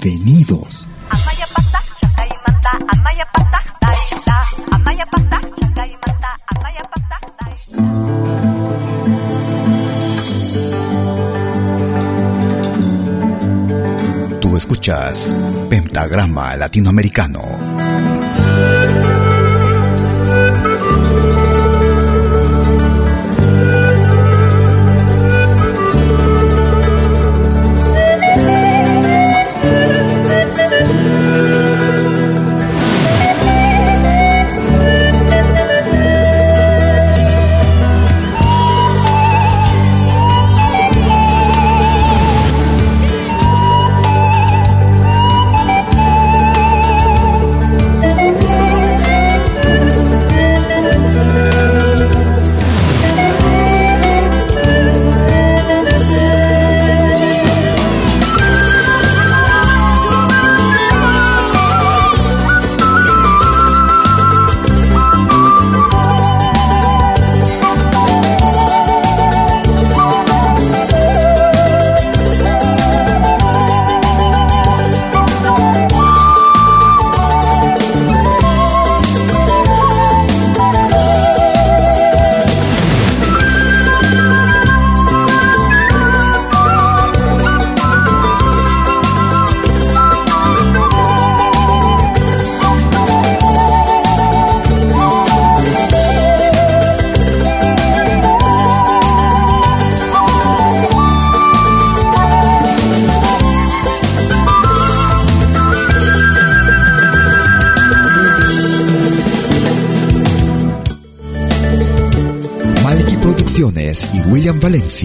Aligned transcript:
Bienvenidos. 0.00 0.86
Tú 14.40 14.56
escuchas 14.56 15.34
Pentagrama 15.68 16.56
Latinoamericano. 16.56 17.42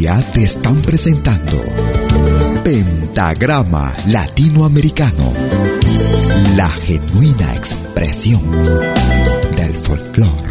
Te 0.03 0.43
están 0.43 0.81
presentando 0.81 1.61
Pentagrama 2.61 3.93
Latinoamericano, 4.07 5.31
la 6.57 6.67
genuina 6.67 7.55
expresión 7.55 8.43
del 9.55 9.73
folclore. 9.75 10.43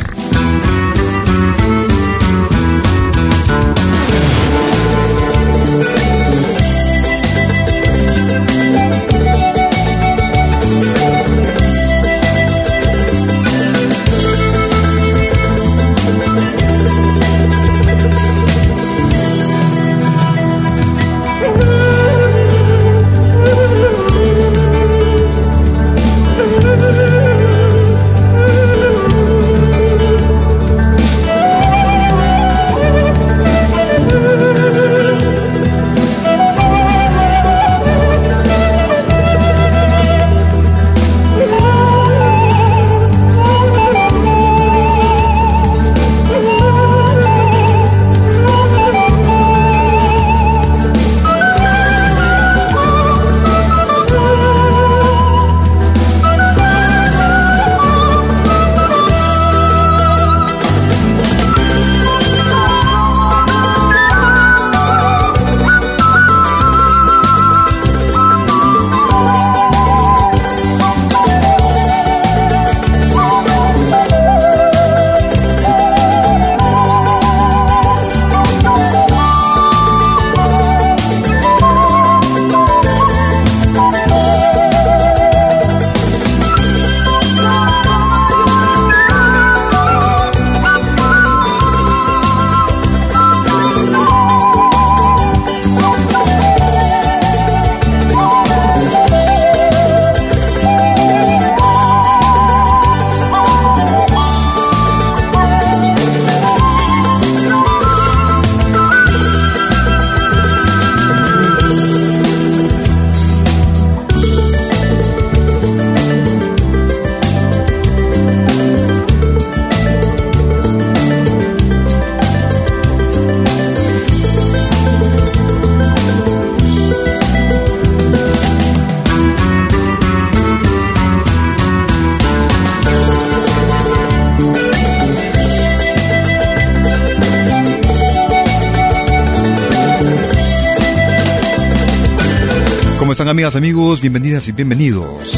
Amigas, 143.33 143.57
amigos? 143.57 144.03
Bienvenidas 144.03 144.47
y 144.49 144.53
bienvenidos 144.53 145.35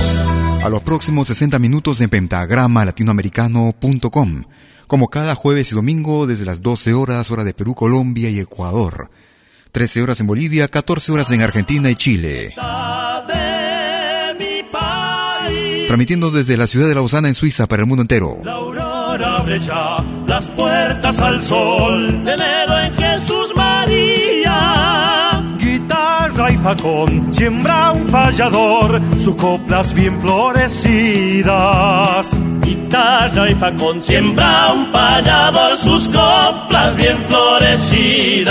a 0.65 0.69
los 0.69 0.83
próximos 0.83 1.29
60 1.29 1.61
minutos 1.61 2.01
en 2.01 2.11
pentagrama 2.11 2.85
latinoamericano.com, 2.85 4.45
como 4.89 5.09
cada 5.09 5.37
jueves 5.37 5.71
y 5.71 5.77
domingo 5.77 6.27
desde 6.27 6.45
las 6.45 6.61
12 6.61 6.93
horas 6.93 7.31
hora 7.31 7.45
de 7.45 7.55
Perú, 7.55 7.77
Colombia 7.77 8.31
y 8.31 8.41
Ecuador, 8.41 9.11
13 9.71 10.03
horas 10.03 10.21
en 10.21 10.27
Bolivia, 10.27 10.67
14 10.67 11.13
horas 11.13 11.31
en 11.31 11.43
Argentina 11.43 11.89
y 11.89 11.95
Chile. 11.95 12.55
Transmitiendo 15.87 16.33
desde 16.33 16.57
la 16.57 16.67
ciudad 16.67 16.89
de 16.89 16.97
Lausana 16.97 17.29
en 17.29 17.35
Suiza 17.37 17.69
para 17.69 17.83
el 17.83 17.87
mundo 17.87 18.03
entero. 18.03 18.39
La 18.43 18.55
aurora 18.55 19.41
brilla, 19.43 19.99
las 20.27 20.49
puertas 20.49 21.21
al 21.21 21.45
sol, 21.45 22.25
tenedo 22.25 22.81
en 22.81 22.95
Jesús 22.95 23.53
María. 23.55 25.24
Guitarra 26.35 26.51
y 26.51 26.57
facón, 26.57 27.33
siembra 27.33 27.93
un 27.93 28.07
payador, 28.09 29.01
sus 29.21 29.37
coplas 29.37 29.95
bien 29.95 30.21
florecidas. 30.21 31.47
Guitarra 32.61 33.51
y 33.51 33.55
facón, 33.55 34.03
siembra 34.03 34.73
un 34.75 34.91
payador, 34.91 35.77
sus 35.77 36.09
coplas 36.09 36.97
bien 36.97 37.19
florecidas. 37.29 38.49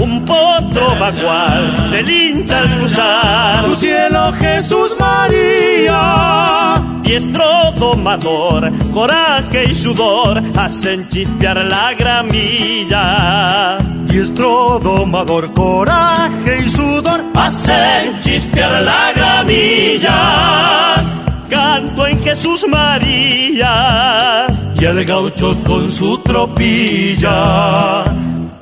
Un 0.00 0.24
potro 0.24 0.98
vacual 0.98 1.88
relincha 1.88 2.58
al 2.58 2.68
cruzar 2.78 3.64
tu 3.66 3.76
cielo 3.76 4.32
Jesús 4.32 4.96
María. 4.98 6.95
Diestro 7.06 7.72
domador, 7.76 8.72
coraje 8.90 9.66
y 9.70 9.74
sudor 9.76 10.42
hacen 10.56 11.06
chispear 11.06 11.64
la 11.64 11.94
gramilla. 11.94 13.78
Diestro 14.06 14.80
domador, 14.80 15.54
coraje 15.54 16.64
y 16.66 16.68
sudor 16.68 17.22
hacen 17.32 18.18
chispear 18.18 18.82
la 18.82 19.12
gramilla. 19.14 20.16
Canto 21.48 22.08
en 22.08 22.20
Jesús 22.24 22.66
María 22.68 24.46
y 24.76 24.84
el 24.84 25.04
gaucho 25.04 25.56
con 25.62 25.92
su 25.92 26.18
tropilla. 26.18 28.02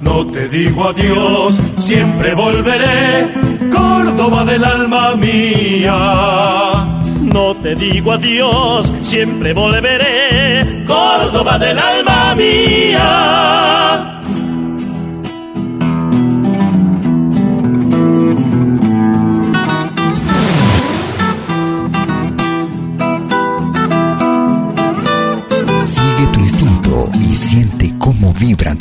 No 0.01 0.27
te 0.27 0.51
digo 0.51 0.91
adiós, 0.91 1.59
siempre 1.79 2.35
volveré, 2.35 3.33
Córdoba 3.73 4.45
del 4.45 4.63
alma 4.65 5.17
mía. 5.17 6.94
No 7.35 7.53
te 7.57 7.75
digo 7.75 8.13
adiós, 8.13 8.93
siempre 9.03 9.53
volveré, 9.53 10.85
Córdoba 10.87 11.59
del 11.59 11.77
alma 11.77 12.33
mía. 12.37 13.04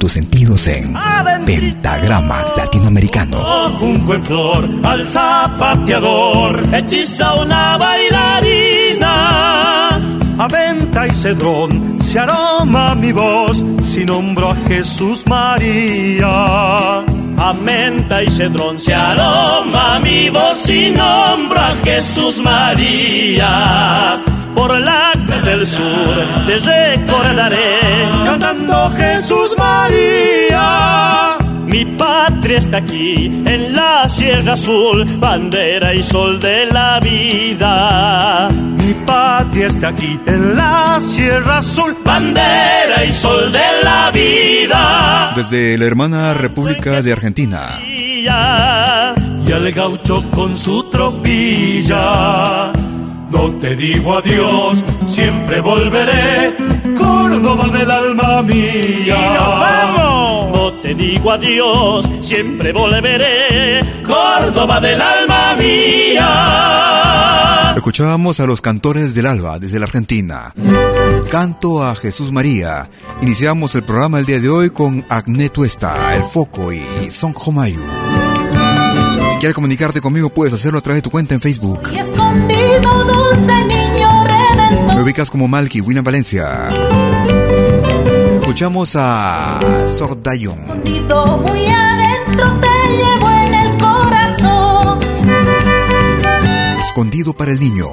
Tus 0.04 0.12
sentidos 0.12 0.68
en 0.68 0.94
Pentagrama 1.46 2.36
Latinoamericano. 2.58 3.38
Junco 3.80 4.14
en 4.16 4.24
flor, 4.26 4.70
al 4.84 5.10
zapateador, 5.10 6.62
hechiza 6.74 7.36
una 7.36 7.78
bailarina. 7.78 9.12
A 10.38 10.48
venta 10.52 11.08
y 11.08 11.12
cedrón 11.16 12.00
se 12.02 12.20
aroma 12.20 12.96
mi 12.96 13.14
voz 13.14 13.64
si 13.86 14.04
nombro 14.04 14.52
a 14.52 14.56
Jesús 14.68 15.24
María. 15.26 16.98
A 16.98 17.54
menta 17.64 18.22
y 18.24 18.30
cedrón 18.30 18.82
se 18.82 18.94
aroma 18.94 20.02
mi 20.04 20.30
voz 20.30 20.58
si 20.58 20.90
nombro 20.90 21.62
a 21.62 21.74
Jesús 21.86 22.40
María. 22.40 24.22
Por 24.54 24.82
la 24.82 25.14
del 25.44 25.68
sur 25.68 26.16
te 26.46 26.58
recordaré 26.58 27.80
cantando 28.24 28.92
Jesús 28.92 29.56
María. 29.58 31.38
Mi 31.68 31.86
patria 31.86 32.60
está 32.60 32.78
aquí, 32.78 33.26
en 33.46 33.76
la 33.76 34.08
Sierra 34.08 34.54
Azul, 34.54 35.06
bandera 35.20 35.94
y 35.94 36.04
sol 36.04 36.40
de 36.40 36.68
la 36.68 37.00
vida. 37.00 38.50
Mi 38.52 38.94
patria 39.06 39.68
está 39.68 39.90
aquí, 39.90 40.20
en 40.26 40.56
la 40.56 41.00
Sierra 41.02 41.58
Azul, 41.58 41.98
bandera 42.06 43.04
y 43.06 43.12
sol 43.12 43.52
de 43.52 43.84
la 43.84 44.12
vida. 44.12 45.34
Desde 45.36 45.78
la 45.78 45.86
hermana 45.86 46.34
República 46.34 47.02
de 47.02 47.12
Argentina. 47.12 47.80
Y 47.86 48.28
al 48.28 49.72
gaucho 49.72 50.24
con 50.32 50.58
su 50.58 50.90
tropilla. 50.90 52.72
No 53.34 53.52
te 53.56 53.76
digo 53.76 54.14
adiós, 54.14 54.84
siempre 55.08 55.60
volveré, 55.60 56.56
Córdoba 56.96 57.68
del 57.70 57.90
alma 57.92 58.44
mía. 58.44 59.04
¡Y 59.06 59.34
nos 59.34 59.60
vamos! 59.60 60.52
No 60.56 60.72
te 60.74 60.94
digo 60.94 61.32
adiós, 61.32 62.08
siempre 62.22 62.72
volveré, 62.72 64.04
Córdoba 64.06 64.80
del 64.80 65.02
alma 65.02 65.56
mía. 65.58 66.84
Escuchábamos 67.76 68.40
a 68.40 68.46
los 68.46 68.62
cantores 68.62 69.16
del 69.16 69.26
alba 69.26 69.60
desde 69.60 69.80
la 69.80 69.86
Argentina. 69.86 70.54
Canto 71.30 71.84
a 71.84 71.96
Jesús 71.96 72.32
María. 72.32 72.90
Iniciamos 73.22 73.74
el 73.76 73.84
programa 73.84 74.20
el 74.20 74.26
día 74.26 74.40
de 74.40 74.48
hoy 74.50 74.70
con 74.70 75.04
Agné 75.10 75.50
Tuesta, 75.50 76.16
El 76.16 76.24
Foco 76.24 76.72
y 76.72 76.82
Son 77.10 77.34
Jomayu. 77.34 77.82
Si 79.32 79.38
quieres 79.40 79.56
comunicarte 79.56 80.00
conmigo, 80.00 80.30
puedes 80.30 80.54
hacerlo 80.54 80.78
a 80.78 80.82
través 80.82 81.00
de 81.00 81.02
tu 81.02 81.10
cuenta 81.10 81.34
en 81.34 81.42
Facebook. 81.42 81.90
Y 81.92 81.98
escondido, 81.98 83.23
dulce 83.34 83.66
niño 83.66 84.24
redentor. 84.24 84.96
Me 84.96 85.02
ubicas 85.02 85.30
como 85.30 85.48
Malky, 85.48 85.82
William 85.82 86.04
Valencia. 86.04 86.70
Escuchamos 88.38 88.96
a 88.96 89.60
Sordayon. 89.88 90.60
Escondido 90.60 91.38
muy 91.38 91.66
adentro 91.66 92.60
te 92.60 92.98
llevo 92.98 93.30
en 93.30 93.54
el 93.54 93.78
corazón. 93.80 95.00
Escondido 96.80 97.34
para 97.34 97.52
el 97.52 97.60
niño. 97.60 97.88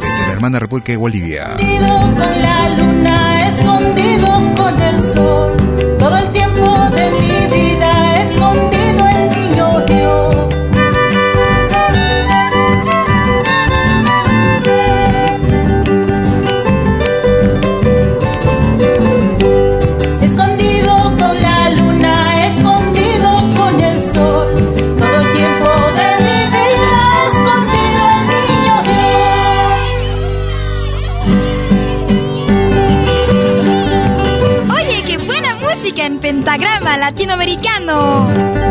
Desde 0.00 0.26
la 0.26 0.32
hermana 0.32 0.58
República 0.58 0.92
de 0.92 0.98
Bolivia. 0.98 1.44
Escondido 1.58 1.98
con 1.98 2.42
la 2.42 2.68
luna, 2.70 3.48
escondido 3.48 4.54
con 4.56 4.82
el 4.82 4.89
latinoamericano. 37.20 38.69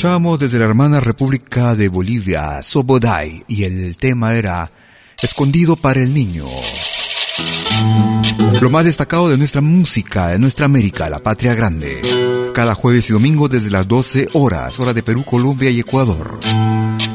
Escuchábamos 0.00 0.38
desde 0.38 0.58
la 0.58 0.64
hermana 0.64 0.98
República 0.98 1.74
de 1.74 1.90
Bolivia, 1.90 2.62
Sobodai, 2.62 3.44
y 3.48 3.64
el 3.64 3.98
tema 3.98 4.32
era 4.32 4.72
Escondido 5.20 5.76
para 5.76 6.00
el 6.00 6.14
niño. 6.14 6.46
Lo 8.62 8.70
más 8.70 8.86
destacado 8.86 9.28
de 9.28 9.36
nuestra 9.36 9.60
música, 9.60 10.28
de 10.28 10.38
nuestra 10.38 10.64
América, 10.64 11.10
la 11.10 11.18
patria 11.18 11.54
grande. 11.54 12.00
Cada 12.54 12.74
jueves 12.74 13.10
y 13.10 13.12
domingo 13.12 13.46
desde 13.48 13.70
las 13.70 13.86
12 13.86 14.30
horas, 14.32 14.80
hora 14.80 14.94
de 14.94 15.02
Perú, 15.02 15.22
Colombia 15.22 15.68
y 15.68 15.80
Ecuador. 15.80 16.40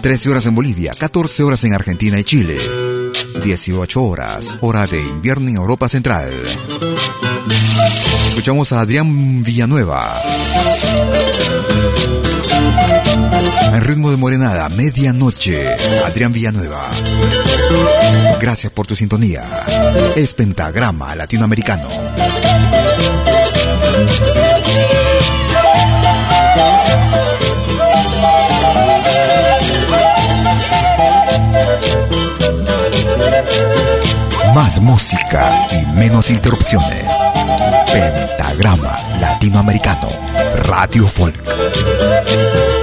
13 0.03 0.29
horas 0.29 0.45
en 0.45 0.53
Bolivia, 0.53 0.93
14 0.93 1.41
horas 1.41 1.63
en 1.63 1.73
Argentina 1.73 2.19
y 2.19 2.23
Chile. 2.23 2.59
18 3.43 3.99
horas, 3.99 4.59
hora 4.61 4.85
de 4.85 5.01
invierno 5.01 5.49
en 5.49 5.55
Europa 5.55 5.89
Central. 5.89 6.31
Escuchamos 8.29 8.71
a 8.73 8.81
Adrián 8.81 9.43
Villanueva. 9.43 10.21
En 13.73 13.81
ritmo 13.81 14.09
de 14.11 14.17
morenada, 14.17 14.69
medianoche, 14.69 15.67
Adrián 16.05 16.31
Villanueva. 16.31 16.81
Gracias 18.39 18.71
por 18.71 18.87
tu 18.87 18.95
sintonía. 18.95 19.43
Es 20.15 20.33
Pentagrama 20.33 21.15
Latinoamericano. 21.15 21.89
Más 34.53 34.79
música 34.79 35.67
y 35.71 35.85
menos 35.97 36.29
interrupciones. 36.29 37.03
Pentagrama 37.91 38.97
Latinoamericano. 39.19 40.07
Radio 40.63 41.05
Folk. 41.07 41.35
Estamos 41.97 42.74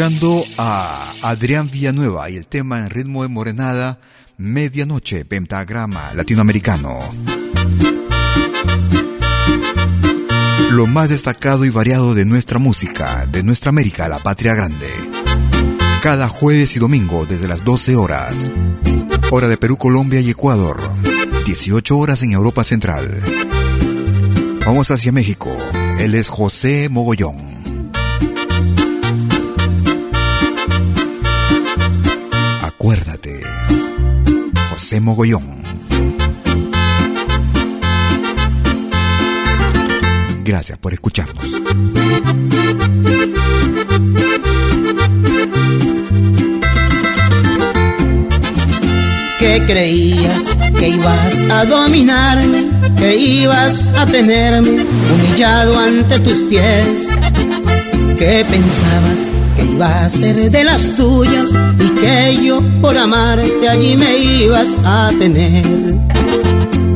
escuchando 0.00 0.46
a 0.56 1.12
Adrián 1.20 1.68
Villanueva 1.70 2.30
y 2.30 2.36
el 2.36 2.46
tema 2.46 2.78
en 2.80 2.88
ritmo 2.88 3.22
de 3.22 3.28
morenada, 3.28 3.98
Medianoche, 4.38 5.26
Pentagrama 5.26 6.14
Latinoamericano. 6.14 6.98
Lo 10.70 10.86
más 10.86 11.10
destacado 11.10 11.66
y 11.66 11.68
variado 11.68 12.14
de 12.14 12.24
nuestra 12.24 12.58
música, 12.58 13.26
de 13.26 13.42
nuestra 13.42 13.68
América, 13.68 14.08
la 14.08 14.20
patria 14.20 14.54
grande. 14.54 14.88
Cada 16.00 16.28
jueves 16.28 16.76
y 16.76 16.78
domingo 16.78 17.26
desde 17.26 17.46
las 17.46 17.62
12 17.62 17.96
horas, 17.96 18.46
hora 19.30 19.48
de 19.48 19.58
Perú, 19.58 19.76
Colombia 19.76 20.20
y 20.20 20.30
Ecuador, 20.30 20.80
18 21.44 21.98
horas 21.98 22.22
en 22.22 22.30
Europa 22.30 22.64
Central. 22.64 23.20
Vamos 24.64 24.90
hacia 24.90 25.12
México. 25.12 25.54
Él 25.98 26.14
es 26.14 26.30
José 26.30 26.88
Mogollón. 26.88 27.49
Mogollón. 34.98 35.62
Gracias 40.42 40.78
por 40.78 40.92
escucharnos. 40.92 41.62
¿Qué 49.38 49.62
creías 49.66 50.42
que 50.76 50.88
ibas 50.88 51.34
a 51.52 51.64
dominarme, 51.66 52.68
que 52.96 53.14
ibas 53.14 53.86
a 53.96 54.06
tenerme 54.06 54.84
humillado 55.14 55.78
ante 55.78 56.18
tus 56.18 56.42
pies, 56.48 57.06
¿Qué 58.18 58.44
pensabas 58.44 59.39
que 59.60 59.72
iba 59.72 60.04
a 60.04 60.10
ser 60.10 60.50
de 60.50 60.64
las 60.64 60.94
tuyas 60.94 61.50
y 61.78 61.88
que 62.00 62.44
yo 62.44 62.60
por 62.80 62.96
amarte 62.96 63.68
allí 63.68 63.96
me 63.96 64.18
ibas 64.18 64.68
a 64.84 65.10
tener. 65.18 65.64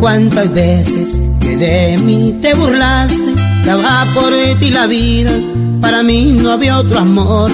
Cuántas 0.01 0.53
veces 0.53 1.21
que 1.41 1.57
de 1.57 1.99
mí 1.99 2.39
te 2.41 2.55
burlaste, 2.55 3.35
daba 3.65 4.07
por 4.15 4.33
ti 4.59 4.71
la 4.71 4.87
vida, 4.87 5.33
para 5.81 6.03
mí 6.03 6.37
no 6.41 6.53
había 6.53 6.79
otro 6.79 6.99
amor. 6.99 7.51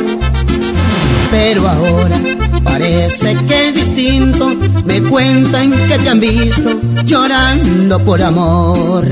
Pero 1.30 1.68
ahora 1.68 2.18
parece 2.64 3.36
que 3.46 3.68
es 3.68 3.74
distinto, 3.74 4.54
me 4.84 5.00
cuentan 5.02 5.70
que 5.70 5.98
te 5.98 6.08
han 6.08 6.20
visto 6.20 6.80
llorando 7.04 7.98
por 8.04 8.22
amor. 8.22 9.06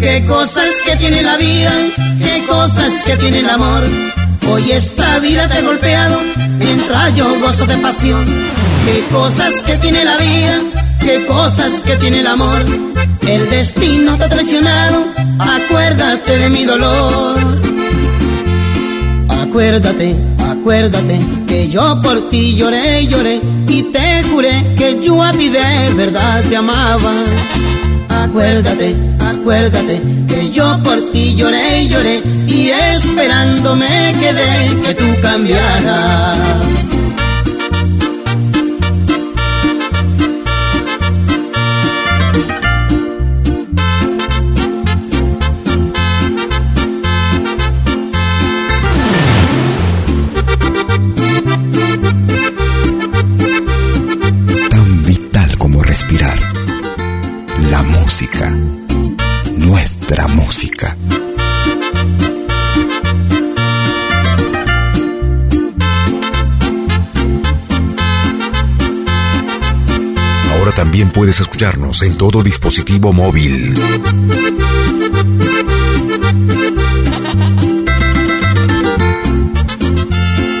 Qué 0.00 0.24
cosas 0.26 0.68
que 0.86 0.96
tiene 0.96 1.22
la 1.22 1.36
vida, 1.36 1.72
cosas 2.48 3.02
que 3.04 3.16
tiene 3.16 3.40
el 3.40 3.50
amor. 3.50 3.84
Hoy 4.50 4.70
esta 4.72 5.18
vida 5.18 5.48
te 5.48 5.58
ha 5.58 5.60
golpeado 5.62 6.18
mientras 6.58 7.14
yo 7.14 7.38
gozo 7.40 7.66
de 7.66 7.76
pasión. 7.76 8.24
Qué 8.84 9.04
cosas 9.12 9.54
que 9.66 9.76
tiene 9.76 10.04
la 10.04 10.16
vida, 10.16 10.60
qué 11.00 11.26
cosas 11.26 11.82
que 11.82 11.96
tiene 11.96 12.20
el 12.20 12.26
amor. 12.26 12.64
El 13.26 13.50
destino 13.50 14.16
te 14.16 14.24
ha 14.24 14.28
traicionado, 14.28 15.04
acuérdate 15.38 16.38
de 16.38 16.48
mi 16.48 16.64
dolor. 16.64 17.60
Acuérdate, 19.28 20.16
acuérdate 20.50 21.20
que 21.46 21.68
yo 21.68 22.00
por 22.02 22.30
ti 22.30 22.54
lloré 22.54 23.06
lloré 23.06 23.40
y 23.68 23.82
te 23.84 24.22
juré 24.30 24.74
que 24.76 24.98
yo 25.02 25.22
a 25.22 25.32
ti 25.32 25.48
de 25.48 25.94
verdad 25.94 26.42
te 26.48 26.56
amaba. 26.56 27.12
Acuérdate, 28.08 28.94
acuérdate 29.20 30.17
yo 30.58 30.76
por 30.82 31.00
ti 31.12 31.36
lloré 31.36 31.82
y 31.82 31.88
lloré 31.88 32.16
y 32.48 32.70
esperando 32.70 33.76
me 33.76 33.96
quedé 34.20 34.82
que 34.82 34.94
tú 34.94 35.04
cambiaras. 35.22 36.77
Puedes 71.18 71.40
escucharnos 71.40 72.00
en 72.04 72.16
todo 72.16 72.44
dispositivo 72.44 73.12
móvil. 73.12 73.74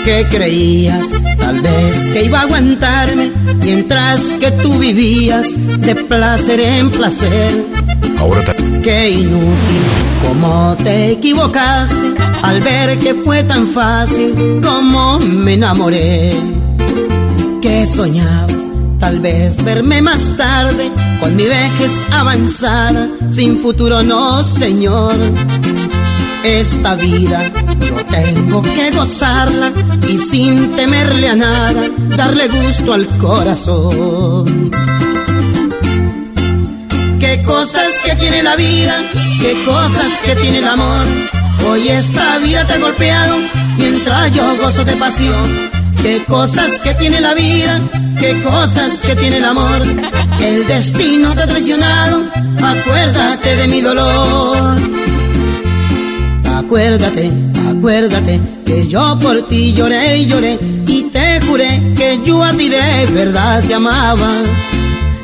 ¿Qué 0.04 0.26
creías? 0.30 1.04
Tal 1.38 1.60
vez 1.60 2.10
que 2.12 2.24
iba 2.24 2.40
a 2.40 2.42
aguantarme 2.42 3.30
mientras 3.62 4.20
que 4.40 4.50
tú 4.62 4.78
vivías 4.78 5.48
de 5.80 5.94
placer 5.94 6.60
en 6.60 6.90
placer. 6.90 7.66
Ahora 8.18 8.42
ta- 8.44 8.54
Qué 8.82 9.10
inútil, 9.10 9.84
cómo 10.26 10.76
te 10.82 11.12
equivocaste 11.12 12.14
al 12.42 12.60
ver 12.62 12.98
que 12.98 13.14
fue 13.14 13.44
tan 13.44 13.68
fácil 13.68 14.60
como 14.62 15.18
me 15.20 15.54
enamoré. 15.54 16.32
¿Qué 17.60 17.84
soñabas? 17.86 18.57
Tal 18.98 19.20
vez 19.20 19.62
verme 19.64 20.02
más 20.02 20.36
tarde 20.36 20.90
con 21.20 21.36
mi 21.36 21.44
vejez 21.44 21.92
avanzada, 22.10 23.08
sin 23.30 23.60
futuro 23.62 24.02
no, 24.02 24.42
señor. 24.42 25.16
Esta 26.44 26.94
vida 26.94 27.50
yo 27.80 27.96
tengo 28.06 28.62
que 28.62 28.90
gozarla 28.90 29.72
y 30.08 30.18
sin 30.18 30.72
temerle 30.72 31.28
a 31.28 31.36
nada, 31.36 31.82
darle 32.16 32.48
gusto 32.48 32.92
al 32.92 33.06
corazón. 33.18 34.70
Qué 37.20 37.42
cosas 37.44 37.88
que 38.04 38.14
tiene 38.16 38.42
la 38.42 38.56
vida, 38.56 38.96
qué 39.40 39.54
cosas 39.64 40.10
que 40.24 40.34
tiene 40.36 40.58
el 40.58 40.66
amor. 40.66 41.06
Hoy 41.70 41.88
esta 41.88 42.38
vida 42.38 42.66
te 42.66 42.74
ha 42.74 42.78
golpeado 42.78 43.36
mientras 43.76 44.32
yo 44.32 44.56
gozo 44.56 44.84
de 44.84 44.96
pasión. 44.96 45.68
Qué 46.02 46.22
cosas 46.24 46.78
que 46.78 46.94
tiene 46.94 47.20
la 47.20 47.34
vida, 47.34 47.80
qué 48.18 48.42
cosas 48.42 49.00
que 49.00 49.14
tiene 49.16 49.38
el 49.38 49.44
amor. 49.44 49.82
El 50.40 50.66
destino 50.66 51.34
te 51.34 51.42
ha 51.42 51.46
traicionado, 51.46 52.22
acuérdate 52.62 53.56
de 53.56 53.68
mi 53.68 53.80
dolor. 53.80 54.76
Acuérdate, 56.56 57.30
acuérdate 57.70 58.40
que 58.66 58.86
yo 58.86 59.18
por 59.20 59.42
ti 59.48 59.72
lloré 59.72 60.18
y 60.18 60.26
lloré 60.26 60.58
y 60.86 61.02
te 61.04 61.40
juré 61.46 61.80
que 61.96 62.20
yo 62.24 62.42
a 62.44 62.52
ti 62.52 62.68
de 62.68 63.06
verdad 63.12 63.62
te 63.66 63.74
amaba. 63.74 64.30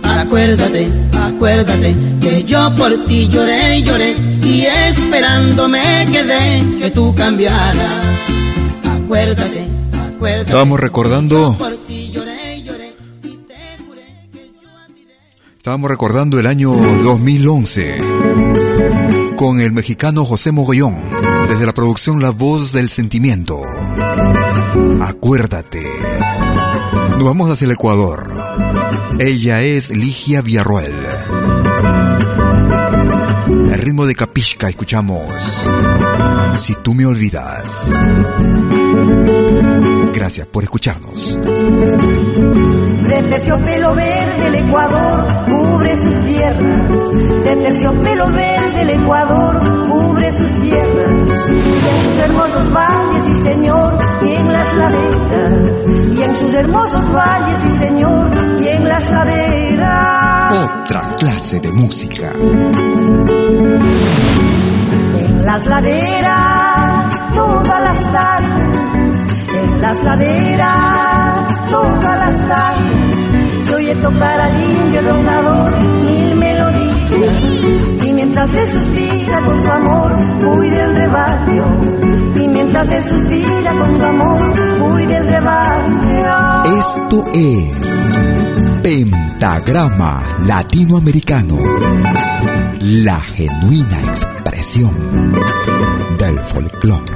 Acuérdate, 0.03 0.89
acuérdate 1.23 1.95
que 2.21 2.45
yo 2.45 2.75
por 2.77 2.97
ti 3.07 3.29
lloré 3.29 3.79
y 3.79 3.83
lloré 3.83 4.17
y 4.43 4.63
esperando 4.63 5.69
me 5.69 6.07
quedé 6.11 6.63
que 6.81 6.91
tú 6.91 7.15
cambiaras. 7.15 7.75
Acuérdate, 9.05 9.67
acuérdate. 10.15 10.47
Estábamos 10.51 10.81
recordando- 10.81 11.57
Estábamos 15.65 15.89
recordando 15.89 16.39
el 16.39 16.47
año 16.47 16.73
2011 16.73 17.97
con 19.35 19.63
el 19.63 19.73
mexicano 19.73 20.27
José 20.27 20.53
Mogollón, 20.53 20.95
desde 21.49 21.65
la 21.65 21.73
producción 21.73 22.21
La 22.21 22.33
Voz 22.33 22.73
del 22.73 22.91
Sentimiento. 22.91 23.63
Acuérdate. 25.01 25.83
Nos 27.13 27.25
vamos 27.25 27.51
hacia 27.51 27.65
el 27.65 27.71
Ecuador. 27.71 28.31
Ella 29.19 29.63
es 29.63 29.89
Ligia 29.89 30.43
Villarroel. 30.43 30.93
El 33.49 33.79
ritmo 33.79 34.05
de 34.05 34.15
Capishka 34.15 34.69
escuchamos. 34.69 35.63
Si 36.61 36.75
tú 36.75 36.93
me 36.93 37.07
olvidas. 37.07 37.91
Gracias 40.13 40.47
por 40.47 40.63
escucharnos. 40.63 41.39
De 43.15 43.23
terciopelo 43.23 43.95
verde 43.95 44.47
el 44.49 44.55
Ecuador 44.57 45.25
cubre 45.49 45.97
sus 45.97 46.19
tierras. 46.25 46.91
De 47.45 47.57
terciopelo 47.63 48.27
verde 48.33 48.81
el 48.81 48.91
Ecuador 48.91 49.61
cubre 49.89 50.33
sus 50.33 50.53
tierras. 50.55 51.13
Y 51.49 51.87
en 51.87 52.03
sus 52.03 52.19
hermosos 52.25 52.73
valles, 52.73 53.29
y 53.29 53.37
señor, 53.37 53.99
y 54.21 54.33
en 54.33 54.53
las 54.53 54.75
laderas. 54.75 55.85
Y 56.13 56.23
en 56.23 56.35
sus 56.35 56.55
hermosos 56.55 57.13
valles, 57.13 57.65
y 57.65 57.73
señor, 57.79 58.31
y 58.61 58.67
en 58.67 58.89
las 58.89 59.09
laderas. 59.09 60.55
Otra 60.65 61.03
clase 61.17 61.61
de 61.61 61.73
música. 61.73 62.33
En 65.21 65.45
las 65.45 65.67
laderas, 65.67 67.23
todas 67.33 67.81
las 67.81 68.13
tardes. 68.13 68.79
En 69.55 69.81
las 69.81 70.03
laderas, 70.03 71.71
todas 71.71 72.19
las 72.19 72.49
tardes. 72.49 73.04
Se 73.85 73.95
tocar 73.97 74.41
al 74.41 74.63
indio 74.63 75.03
mil 76.07 76.37
melodías. 76.37 76.97
Y 78.03 78.13
mientras 78.15 78.55
él 78.55 78.69
suspira 78.71 79.41
con 79.45 79.63
su 79.63 79.71
amor, 79.71 80.13
cuide 80.43 80.85
el 80.85 80.95
rebaño. 80.95 81.81
Y 82.35 82.49
mientras 82.49 82.91
él 82.91 83.05
suspira 83.05 83.73
con 83.73 83.99
su 83.99 84.03
amor, 84.03 84.55
cuide 84.81 85.17
el 85.19 85.27
rebaño. 85.27 86.63
Esto 86.79 87.27
es 87.35 88.11
Pentagrama 88.83 90.23
Latinoamericano, 90.47 91.57
la 92.81 93.21
genuina 93.21 94.01
expresión 94.01 95.35
del 96.17 96.39
folclore. 96.39 97.13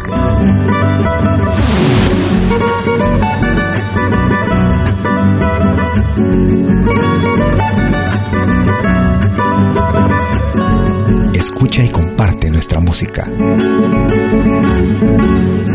Escucha 11.58 11.82
y 11.82 11.88
comparte 11.88 12.52
nuestra 12.52 12.78
música. 12.78 13.24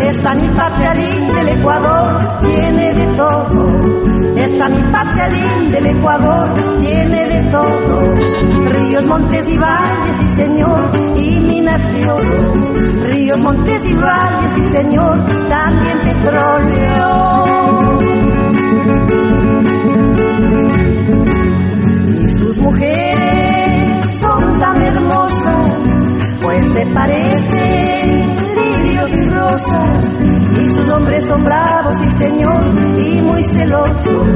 Esta 0.01 0.33
mi 0.33 0.47
patria 0.47 0.93
linda 0.93 1.33
del 1.33 1.49
Ecuador 1.59 2.39
tiene 2.39 2.93
de 2.93 3.05
todo. 3.17 3.81
Esta 4.37 4.69
mi 4.69 4.81
patria 4.93 5.27
linda 5.27 5.71
del 5.81 5.87
Ecuador 5.87 6.53
tiene 6.79 7.27
de 7.27 7.43
todo. 7.51 8.15
Ríos, 8.69 9.05
montes 9.07 9.49
y 9.49 9.57
valles, 9.57 10.21
y 10.23 10.27
señor, 10.29 10.89
y 11.17 11.39
minas 11.41 11.83
de 11.91 12.09
oro. 12.09 12.53
Ríos, 13.11 13.39
montes 13.41 13.85
y 13.85 13.93
valles, 13.93 14.57
y 14.57 14.63
señor, 14.63 15.25
también 15.49 15.99
petróleo. 15.99 17.43
Y 22.23 22.27
sus 22.29 22.57
mujeres 22.59 23.43
son 24.23 24.59
tan 24.59 24.81
hermosas, 24.81 25.72
pues 26.53 26.73
se 26.73 26.85
parecen 26.87 28.35
lirios 28.55 29.13
y 29.13 29.29
rosas. 29.29 30.05
Y 30.63 30.67
sus 30.69 30.89
hombres 30.89 31.25
son 31.25 31.43
bravos, 31.43 32.01
y 32.01 32.09
señor, 32.09 32.63
y 32.99 33.21
muy 33.21 33.43
celosos. 33.43 34.27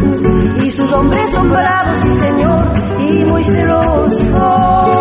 Y 0.64 0.72
sus 0.72 0.92
hombres 0.92 1.30
son 1.30 1.50
bravos, 1.50 2.06
y 2.06 2.12
señor, 2.20 2.74
y 3.00 3.26
muy 3.26 3.44
celosos. 3.44 4.98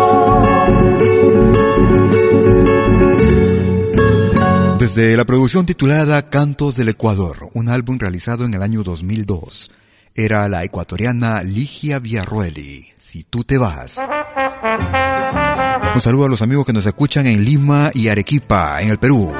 desde 4.79 5.17
la 5.17 5.25
producción 5.25 5.65
titulada 5.65 6.29
Cantos 6.29 6.77
del 6.77 6.87
Ecuador, 6.87 7.49
un 7.53 7.67
álbum 7.67 7.99
realizado 7.99 8.45
en 8.45 8.53
el 8.53 8.63
año 8.63 8.83
2002. 8.83 9.69
Era 10.15 10.47
la 10.47 10.63
ecuatoriana 10.63 11.43
Ligia 11.43 11.99
Villarrueli, 11.99 12.87
Si 12.97 13.25
tú 13.25 13.43
te 13.43 13.57
vas. 13.57 14.01
Un 15.93 16.01
saludo 16.01 16.25
a 16.25 16.29
los 16.29 16.41
amigos 16.41 16.65
que 16.65 16.73
nos 16.73 16.85
escuchan 16.85 17.25
en 17.25 17.43
Lima 17.43 17.89
y 17.93 18.07
Arequipa, 18.07 18.81
en 18.81 18.89
el 18.89 18.97
Perú. 18.97 19.31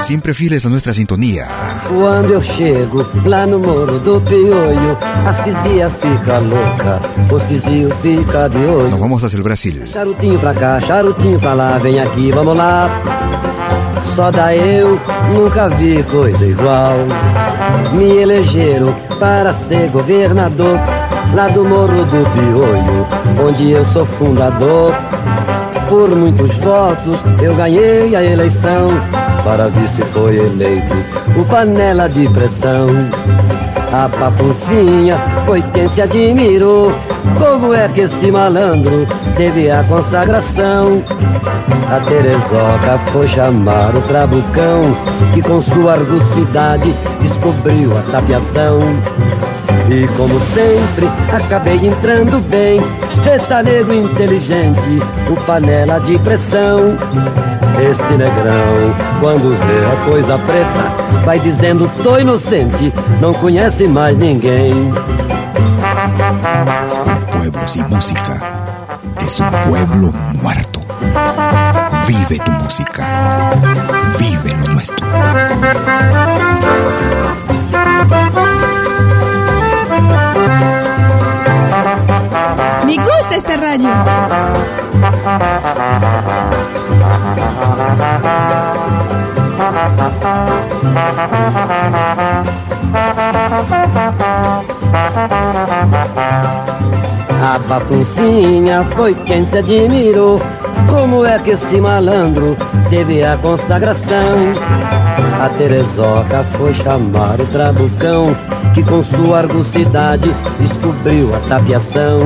Siempre 0.00 0.32
fieles 0.32 0.64
a 0.64 0.70
nuestra 0.70 0.94
sintonía. 0.94 1.46
Quando 1.88 2.32
eu 2.32 2.42
chego 2.42 3.06
lá 3.26 3.46
no 3.46 3.58
Morro 3.58 3.98
do 3.98 4.20
Piolho, 4.22 4.96
as 5.26 5.38
tizias 5.44 5.92
fica 6.00 6.38
louca, 6.38 6.98
os 7.30 7.42
tizios 7.46 7.92
fica 8.00 8.48
de 8.48 8.64
olho. 8.64 8.88
Nos 8.88 9.00
vamos 9.00 9.22
hacia 9.22 9.36
el 9.36 9.42
Brasil. 9.42 9.86
Charutinho 9.86 10.38
pra 10.38 10.54
cá, 10.54 10.80
charutinho 10.80 11.38
pra 11.38 11.52
lá, 11.52 11.78
vem 11.78 12.00
aqui, 12.00 12.32
vamos 12.32 12.56
lá. 12.56 12.88
Só 14.14 14.30
da 14.30 14.56
eu 14.56 14.98
nunca 15.34 15.68
vi 15.68 16.02
coisa 16.04 16.46
igual. 16.46 16.94
Me 17.92 18.22
elegeram 18.22 18.94
para 19.18 19.52
ser 19.52 19.90
governador 19.90 20.78
lá 21.34 21.48
do 21.48 21.62
Morro 21.62 22.04
do 22.06 22.24
Piolho, 22.32 23.06
onde 23.46 23.70
eu 23.70 23.84
sou 23.92 24.06
fundador. 24.06 24.94
Por 25.90 26.08
muitos 26.14 26.54
votos 26.58 27.18
eu 27.42 27.52
ganhei 27.56 28.14
a 28.14 28.22
eleição. 28.22 28.90
Para 29.42 29.66
vice 29.66 30.02
foi 30.12 30.36
eleito 30.36 30.94
o 31.36 31.44
panela 31.46 32.08
de 32.08 32.28
pressão. 32.28 32.86
A 33.92 34.08
pafuncinha 34.08 35.18
foi 35.44 35.60
quem 35.74 35.88
se 35.88 36.00
admirou. 36.00 36.92
Como 37.36 37.74
é 37.74 37.88
que 37.88 38.02
esse 38.02 38.30
malandro 38.30 39.04
teve 39.36 39.68
a 39.68 39.82
consagração? 39.82 41.02
A 41.90 41.98
Terezoca 42.08 42.98
foi 43.10 43.26
chamar 43.26 43.92
o 43.96 44.00
Trabucão, 44.02 44.96
que 45.34 45.42
com 45.42 45.60
sua 45.60 45.94
argucidade 45.94 46.94
descobriu 47.20 47.98
a 47.98 48.02
tapiação. 48.12 48.78
E 49.90 50.06
como 50.16 50.38
sempre, 50.40 51.08
acabei 51.32 51.86
entrando 51.86 52.40
bem. 52.48 52.80
Restanego 53.24 53.92
inteligente, 53.92 55.02
o 55.30 55.36
panela 55.44 55.98
de 56.00 56.18
pressão. 56.20 56.96
Esse 57.80 58.12
negrão, 58.12 58.94
quando 59.20 59.56
vê 59.66 59.86
a 59.86 60.04
coisa 60.04 60.38
preta, 60.38 61.24
vai 61.24 61.40
dizendo: 61.40 61.90
tô 62.02 62.18
inocente, 62.18 62.92
não 63.20 63.34
conhece 63.34 63.86
mais 63.86 64.16
ninguém. 64.16 64.92
pueblo 67.30 67.68
sin 67.68 67.88
música 67.88 68.60
es 69.24 69.40
un 69.40 69.50
pueblo 69.62 70.12
muerto. 70.42 70.80
Vive 72.06 72.38
tu 72.44 72.50
música. 72.52 73.52
Vive 74.18 74.50
lo 74.60 74.66
nuestro. 74.72 75.06
Me 82.90 82.96
gusta 82.96 83.36
esta 83.36 83.54
radio. 83.54 83.88
A 97.40 97.60
papuncinha 97.68 98.84
foi 98.96 99.14
quem 99.14 99.46
se 99.46 99.58
admirou. 99.58 100.40
Como 100.88 101.24
é 101.24 101.38
que 101.38 101.50
esse 101.50 101.80
malandro 101.80 102.56
teve 102.88 103.22
a 103.22 103.36
consagração? 103.36 104.52
A 105.40 105.48
Terezoca 105.50 106.42
foi 106.56 106.74
chamar 106.74 107.40
o 107.40 107.46
Trabucão, 107.46 108.36
que 108.74 108.82
com 108.82 109.02
sua 109.02 109.38
argucidade 109.38 110.30
descobriu 110.60 111.34
a 111.34 111.40
tapiação. 111.48 112.20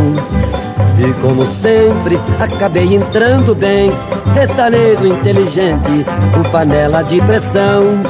E 0.98 1.12
como 1.20 1.46
sempre, 1.50 2.18
acabei 2.38 2.94
entrando 2.94 3.54
bem, 3.54 3.92
restaneiro 4.34 5.06
inteligente, 5.06 6.06
o 6.38 6.50
panela 6.50 7.02
de 7.02 7.20
pressão. 7.22 8.02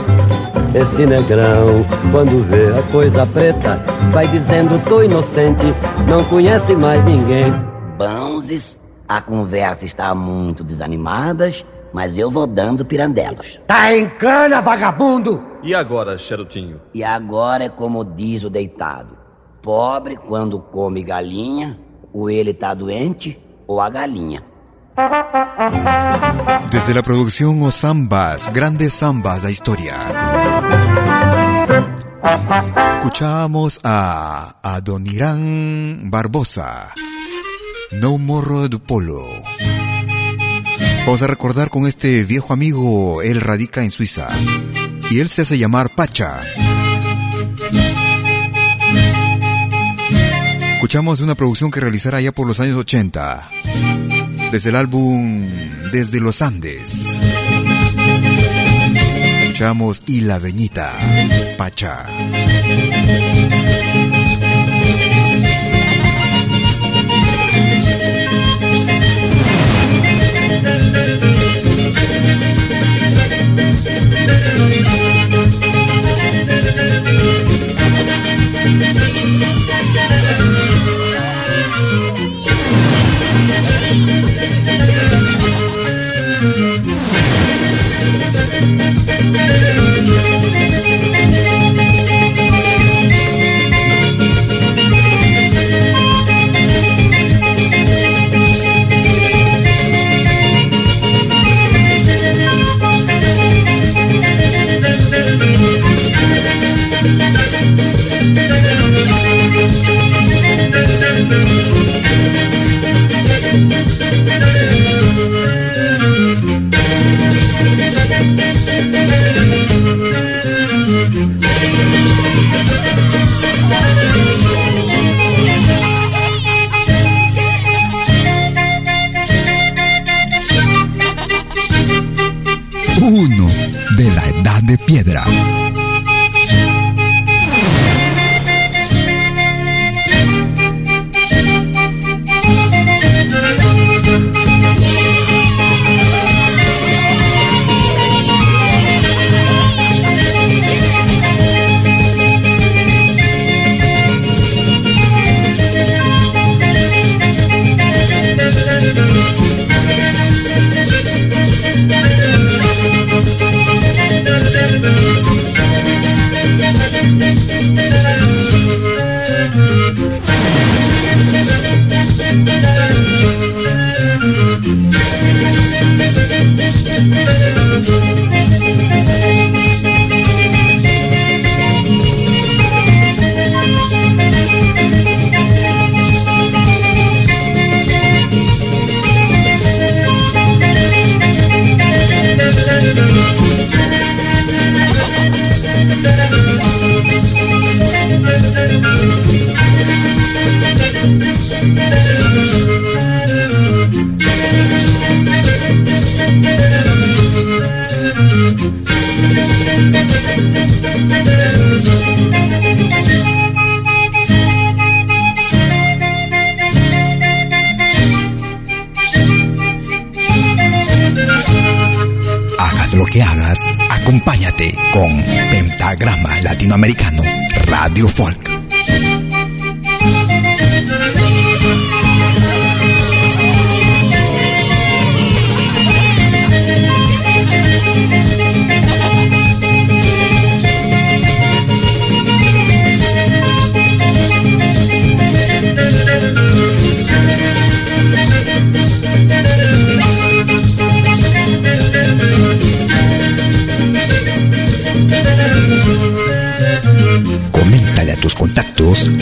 Esse 0.75 1.07
negrão, 1.07 1.85
quando 2.11 2.45
vê 2.49 2.79
a 2.79 2.83
coisa 2.91 3.25
preta, 3.27 3.77
vai 4.13 4.27
dizendo 4.29 4.83
tô 4.89 5.03
inocente, 5.03 5.67
não 6.09 6.25
conhece 6.25 6.75
mais 6.75 7.05
ninguém. 7.05 7.55
Banzes, 7.97 8.81
a 9.09 9.21
conversa 9.21 9.87
está 9.87 10.15
muito 10.15 10.65
desanimada, 10.65 11.51
mas 11.95 12.19
eu 12.19 12.29
vou 12.29 12.45
dando 12.45 12.85
pirandelos. 12.85 13.61
Tá 13.69 13.95
em 13.97 14.11
cana, 14.19 14.61
vagabundo! 14.61 15.41
E 15.63 15.73
agora, 15.73 16.19
charutinho? 16.19 16.81
E 16.93 17.05
agora 17.05 17.65
é 17.65 17.69
como 17.69 18.05
diz 18.05 18.43
o 18.43 18.51
deitado: 18.51 19.17
pobre 19.63 20.17
quando 20.17 20.59
come 20.59 21.05
galinha, 21.05 21.79
ou 22.13 22.29
ele 22.29 22.53
tá 22.53 22.75
doente, 22.75 23.39
ou 23.69 23.81
a 23.81 23.89
galinha. 23.89 24.43
Desde 26.71 26.95
la 26.95 27.03
producción 27.03 27.63
O 27.63 27.71
Zambas, 27.71 28.49
grandes 28.49 28.99
zambas 28.99 29.43
la 29.43 29.51
historia. 29.51 29.95
Escuchamos 32.99 33.81
a 33.85 34.55
Adonirán 34.63 36.11
Barbosa, 36.11 36.93
No 37.93 38.19
Morro 38.19 38.69
de 38.69 38.79
Polo. 38.79 39.25
Vamos 41.07 41.21
a 41.21 41.27
recordar 41.27 41.69
con 41.69 41.87
este 41.87 42.25
viejo 42.25 42.55
amigo, 42.55 43.21
él 43.21 43.43
radica 43.43 43.85
en 43.85 43.91
Suiza 43.91 44.27
y 45.11 45.21
él 45.21 45.29
se 45.29 45.43
hace 45.43 45.59
llamar 45.59 45.91
Pacha. 45.95 46.41
Escuchamos 50.75 51.21
una 51.21 51.35
producción 51.35 51.71
que 51.71 51.81
realizara 51.81 52.23
ya 52.23 52.33
por 52.33 52.47
los 52.47 52.59
años 52.59 52.77
80, 52.77 53.49
desde 54.51 54.71
el 54.71 54.77
álbum 54.77 55.47
Desde 55.93 56.21
los 56.21 56.41
Andes. 56.41 57.19
Escuchamos 59.43 60.03
Y 60.07 60.23
la 60.23 60.39
Veñita, 60.39 60.91
Pacha. 61.59 62.07
Uno 74.57 75.14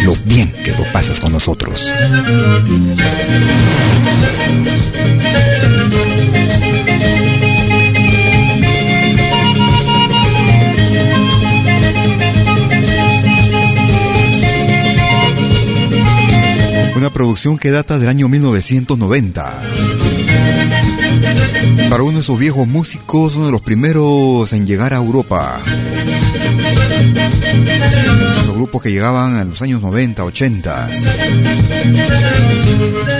lo 0.04 0.14
bien 0.24 0.50
que 0.64 0.72
lo 0.72 0.84
pasas 0.92 1.20
con 1.20 1.32
nosotros. 1.32 1.92
Una 16.96 17.10
producción 17.10 17.58
que 17.58 17.70
data 17.70 17.98
del 17.98 18.08
año 18.08 18.28
1990. 18.28 19.62
Para 21.90 22.02
uno 22.02 22.14
de 22.14 22.20
esos 22.20 22.38
viejos 22.38 22.66
músicos, 22.66 23.36
uno 23.36 23.46
de 23.46 23.52
los 23.52 23.62
primeros 23.62 24.52
en 24.52 24.66
llegar 24.66 24.94
a 24.94 24.96
Europa 24.96 25.60
grupos 28.62 28.82
que 28.82 28.92
llegaban 28.92 29.36
a 29.38 29.44
los 29.44 29.60
años 29.60 29.82
90, 29.82 30.22
80. 30.24 30.88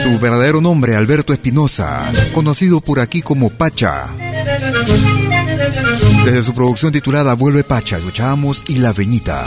Su 0.05 0.21
verdadero 0.21 0.61
nombre, 0.61 0.95
Alberto 0.95 1.33
Espinosa, 1.33 2.01
conocido 2.33 2.81
por 2.81 3.01
aquí 3.01 3.23
como 3.23 3.51
Pacha. 3.51 4.07
Desde 6.25 6.45
su 6.45 6.55
producción 6.55 6.93
titulada 6.93 7.35
Vuelve 7.35 7.65
Pacha, 7.65 7.99
escuchábamos 7.99 8.63
Y 8.69 8.77
la 8.77 8.93
Veñita. 8.93 9.43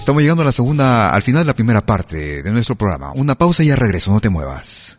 Estamos 0.00 0.20
llegando 0.20 0.42
a 0.42 0.46
la 0.46 0.52
segunda, 0.52 1.10
al 1.10 1.22
final 1.22 1.42
de 1.42 1.46
la 1.46 1.54
primera 1.54 1.86
parte 1.86 2.42
de 2.42 2.50
nuestro 2.50 2.74
programa. 2.74 3.12
Una 3.12 3.36
pausa 3.36 3.62
y 3.62 3.68
ya 3.68 3.76
regreso, 3.76 4.10
no 4.10 4.20
te 4.20 4.30
muevas. 4.30 4.98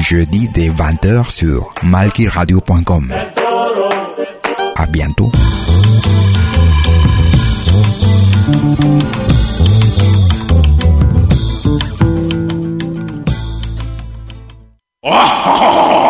jeudi 0.00 0.48
dès 0.48 0.68
20h 0.68 1.30
sur 1.30 1.72
malkiradio.com. 1.82 3.12
À 4.76 4.86
bientôt. 4.86 5.30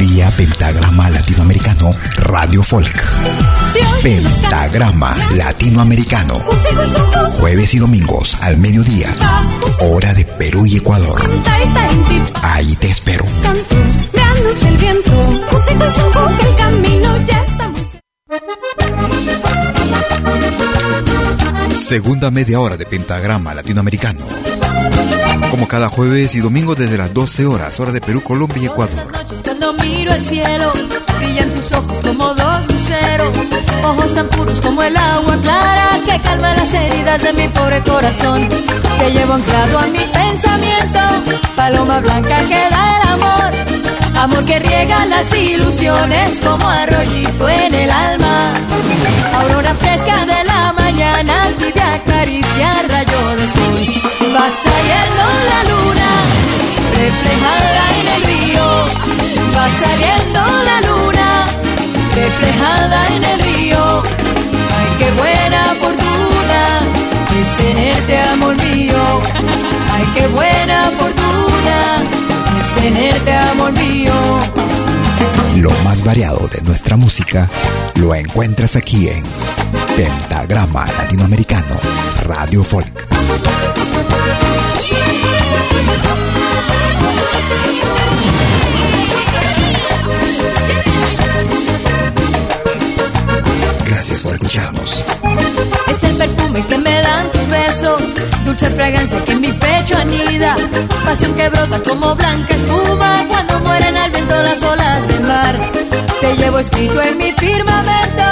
Vía 0.00 0.30
Pentagrama 0.30 1.10
Latinoamericano 1.10 1.90
Radio 2.16 2.62
Folk. 2.62 3.04
Pentagrama 4.02 5.14
Latinoamericano. 5.36 6.38
Jueves 7.32 7.74
y 7.74 7.78
domingos 7.80 8.34
al 8.40 8.56
mediodía. 8.56 9.14
Hora 9.82 10.14
de 10.14 10.24
Perú 10.24 10.64
y 10.64 10.78
Ecuador. 10.78 11.20
Ahí 12.42 12.74
te 12.76 12.90
espero. 12.90 13.26
Segunda 21.76 22.30
media 22.30 22.58
hora 22.58 22.78
de 22.78 22.86
Pentagrama 22.86 23.52
Latinoamericano. 23.52 24.20
Como 25.50 25.68
cada 25.68 25.90
jueves 25.90 26.34
y 26.36 26.40
domingo 26.40 26.74
desde 26.74 26.96
las 26.96 27.12
12 27.12 27.44
horas, 27.44 27.78
hora 27.80 27.92
de 27.92 28.00
Perú, 28.00 28.22
Colombia 28.22 28.62
y 28.62 28.66
Ecuador. 28.66 29.12
Cuando 29.60 29.84
miro 29.84 30.14
el 30.14 30.22
cielo, 30.24 30.72
brillan 31.18 31.50
tus 31.52 31.70
ojos 31.72 32.00
como 32.00 32.32
dos 32.32 32.66
luceros, 32.66 33.28
ojos 33.84 34.14
tan 34.14 34.26
puros 34.28 34.58
como 34.58 34.82
el 34.82 34.96
agua 34.96 35.36
clara 35.42 36.00
que 36.06 36.18
calma 36.20 36.54
las 36.54 36.72
heridas 36.72 37.22
de 37.22 37.34
mi 37.34 37.46
pobre 37.48 37.82
corazón. 37.82 38.48
Te 38.98 39.10
llevo 39.10 39.34
anclado 39.34 39.80
a 39.80 39.86
mi 39.88 39.98
pensamiento, 39.98 41.00
paloma 41.56 42.00
blanca 42.00 42.36
que 42.48 42.70
da 42.70 43.02
el 43.02 43.08
amor, 43.10 43.50
amor 44.22 44.46
que 44.46 44.60
riega 44.60 45.04
las 45.04 45.30
ilusiones 45.34 46.40
como 46.40 46.66
arroyito 46.66 47.46
en 47.46 47.74
el 47.74 47.90
alma. 47.90 48.54
Aurora 49.42 49.74
fresca 49.74 50.24
de 50.24 50.42
la 50.42 50.72
mañana, 50.72 51.34
tibia 51.58 52.02
caricia, 52.06 52.82
rayo 52.88 53.36
de 53.36 53.46
sol. 53.46 54.34
Va 54.34 54.48
saliendo 54.50 55.24
la 55.50 55.60
luna, 55.70 56.08
reflejada 56.94 58.00
en 58.00 58.08
el 58.08 58.22
río. 58.22 59.19
Va 59.56 59.68
saliendo 59.68 60.40
la 60.40 60.80
luna, 60.88 61.46
reflejada 62.14 63.06
en 63.16 63.24
el 63.24 63.40
río. 63.40 64.02
Ay, 64.02 64.88
qué 64.98 65.10
buena 65.12 65.74
fortuna 65.80 66.80
es 67.40 67.56
tenerte, 67.56 68.18
amor 68.22 68.56
mío. 68.56 69.20
Ay, 69.92 70.04
qué 70.14 70.26
buena 70.28 70.90
fortuna 70.98 72.02
es 72.60 72.82
tenerte, 72.82 73.34
amor 73.34 73.72
mío. 73.72 74.12
Lo 75.56 75.70
más 75.84 76.02
variado 76.04 76.48
de 76.48 76.62
nuestra 76.62 76.96
música 76.96 77.48
lo 77.96 78.14
encuentras 78.14 78.76
aquí 78.76 79.08
en 79.08 79.24
Pentagrama 79.96 80.86
Latinoamericano 80.98 81.76
Radio 82.24 82.64
Folk. 82.64 83.08
Gracias 93.86 94.22
por 94.22 94.34
escucharnos. 94.34 95.04
Es 95.88 96.02
el 96.04 96.16
perfume 96.16 96.64
que 96.66 96.78
me 96.78 97.02
dan 97.02 97.30
tus 97.30 97.46
besos, 97.48 98.02
dulce 98.44 98.70
fragancia 98.70 99.22
que 99.24 99.32
en 99.32 99.40
mi 99.40 99.52
pecho 99.52 99.96
anida, 99.96 100.56
pasión 101.04 101.34
que 101.34 101.48
brota 101.48 101.80
como 101.80 102.14
blanca 102.14 102.54
espuma 102.54 103.24
cuando 103.28 103.60
mueren 103.60 103.96
al 103.96 104.10
viento 104.10 104.42
las 104.42 104.62
olas 104.62 105.06
del 105.08 105.22
mar. 105.22 105.58
Te 106.20 106.36
llevo 106.36 106.58
escrito 106.58 107.02
en 107.02 107.18
mi 107.18 107.32
firmamento, 107.32 108.22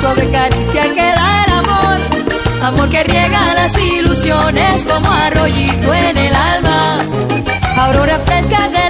suave 0.00 0.30
caricia 0.30 0.82
que 0.94 1.02
da 1.02 1.44
el 1.44 1.52
amor, 1.52 1.98
amor 2.62 2.88
que 2.88 3.02
riega 3.04 3.54
las 3.54 3.76
ilusiones 3.76 4.84
como 4.84 5.10
arroyito 5.10 5.92
en 5.92 6.16
el 6.16 6.34
alma. 6.34 6.98
Aurora 7.76 8.18
fresca 8.26 8.68
de 8.68 8.89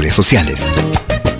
redes 0.00 0.14
sociales. 0.14 0.70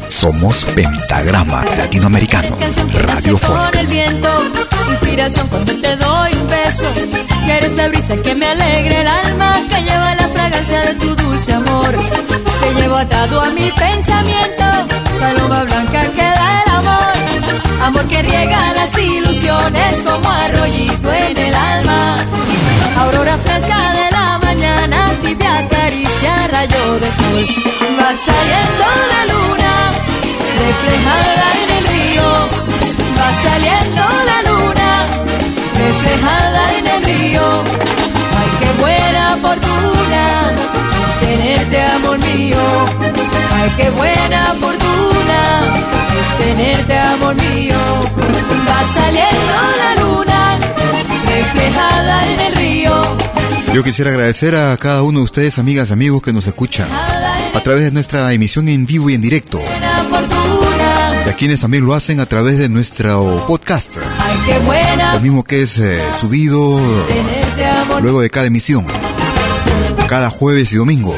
Somos 0.08 0.64
Pentagrama 0.74 1.62
Latinoamericano 1.76 2.56
Radio 2.92 3.36
Folk. 3.36 3.74
El 3.74 3.86
viento, 3.86 4.28
inspiración 4.88 5.46
cuando 5.48 5.74
te 5.74 5.96
doy 5.96 6.32
un 6.32 6.48
beso. 6.48 6.86
Y 7.46 7.50
eres 7.50 7.72
la 7.72 7.88
brisa 7.88 8.16
que 8.16 8.34
me 8.34 8.46
alegra 8.46 9.00
el 9.00 9.08
alma, 9.08 9.60
que 9.68 9.82
lleva 9.82 10.14
la 10.14 10.28
fragancia 10.28 10.80
de 10.80 10.94
tu 10.94 11.14
dulce 11.16 11.52
amor. 11.52 11.96
Te 12.60 12.74
llevo 12.80 12.96
atado 12.96 13.42
a 13.42 13.50
mi 13.50 13.70
pensamiento, 13.72 14.64
paloma 15.20 15.64
blanca 15.64 16.00
que 16.16 16.22
da 16.22 16.62
el 16.64 16.70
amor. 16.76 17.82
Amor 17.82 18.04
que 18.08 18.22
riega 18.22 18.72
las 18.72 18.96
ilusiones 18.96 20.02
como 20.02 20.30
arroyito 20.30 21.12
en 21.12 21.36
el 21.36 21.54
alma. 21.54 22.16
Aurora 23.00 23.36
fresca 23.36 23.92
de 23.92 24.10
la 24.12 24.38
mañana, 24.42 25.12
tibia 25.22 25.68
caricia, 25.68 26.48
rayo 26.48 26.98
de 27.00 27.10
sol. 27.12 27.65
Va 27.98 28.14
saliendo 28.14 28.86
la 29.12 29.22
luna, 29.32 29.72
reflejada 30.64 31.46
en 31.62 31.70
el 31.78 31.84
río. 31.94 32.26
Va 33.18 33.28
saliendo 33.46 34.02
la 34.30 34.38
luna, 34.50 34.90
reflejada 35.74 36.62
en 36.78 36.86
el 36.86 37.04
río. 37.04 37.42
Ay, 38.38 38.50
qué 38.60 38.70
buena 38.80 39.36
fortuna 39.40 40.52
es 41.02 41.26
tenerte, 41.26 41.82
amor 41.82 42.18
mío. 42.18 42.58
Ay, 43.54 43.70
qué 43.76 43.90
buena 43.90 44.54
fortuna 44.60 45.40
es 46.20 46.46
tenerte, 46.46 46.98
amor 46.98 47.34
mío. 47.34 47.78
Va 48.68 48.80
saliendo 48.94 49.56
la 49.82 50.02
luna, 50.02 50.58
reflejada 51.26 52.26
en 52.32 52.40
el 52.40 52.54
río. 52.56 52.92
Yo 53.72 53.82
quisiera 53.82 54.10
agradecer 54.10 54.54
a 54.54 54.76
cada 54.76 55.02
uno 55.02 55.18
de 55.20 55.24
ustedes, 55.24 55.58
amigas, 55.58 55.90
amigos, 55.90 56.22
que 56.22 56.32
nos 56.32 56.46
escuchan 56.46 56.88
a 57.56 57.62
través 57.62 57.84
de 57.84 57.90
nuestra 57.90 58.30
emisión 58.34 58.68
en 58.68 58.84
vivo 58.84 59.08
y 59.08 59.14
en 59.14 59.22
directo. 59.22 59.58
Y 61.24 61.28
a 61.28 61.34
quienes 61.34 61.60
también 61.60 61.86
lo 61.86 61.94
hacen 61.94 62.20
a 62.20 62.26
través 62.26 62.58
de 62.58 62.68
nuestro 62.68 63.44
podcast. 63.46 63.96
ay, 64.20 64.36
qué 64.44 64.58
buena 64.58 65.14
Lo 65.14 65.20
mismo 65.20 65.42
que 65.42 65.62
es 65.62 65.78
eh, 65.78 66.00
subido 66.20 66.78
luego 68.02 68.20
de 68.20 68.28
cada 68.28 68.46
emisión. 68.46 68.86
Cada 70.06 70.28
jueves 70.28 70.70
y 70.72 70.76
domingo. 70.76 71.16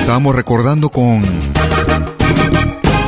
Estábamos 0.00 0.34
recordando 0.34 0.88
con 0.88 1.22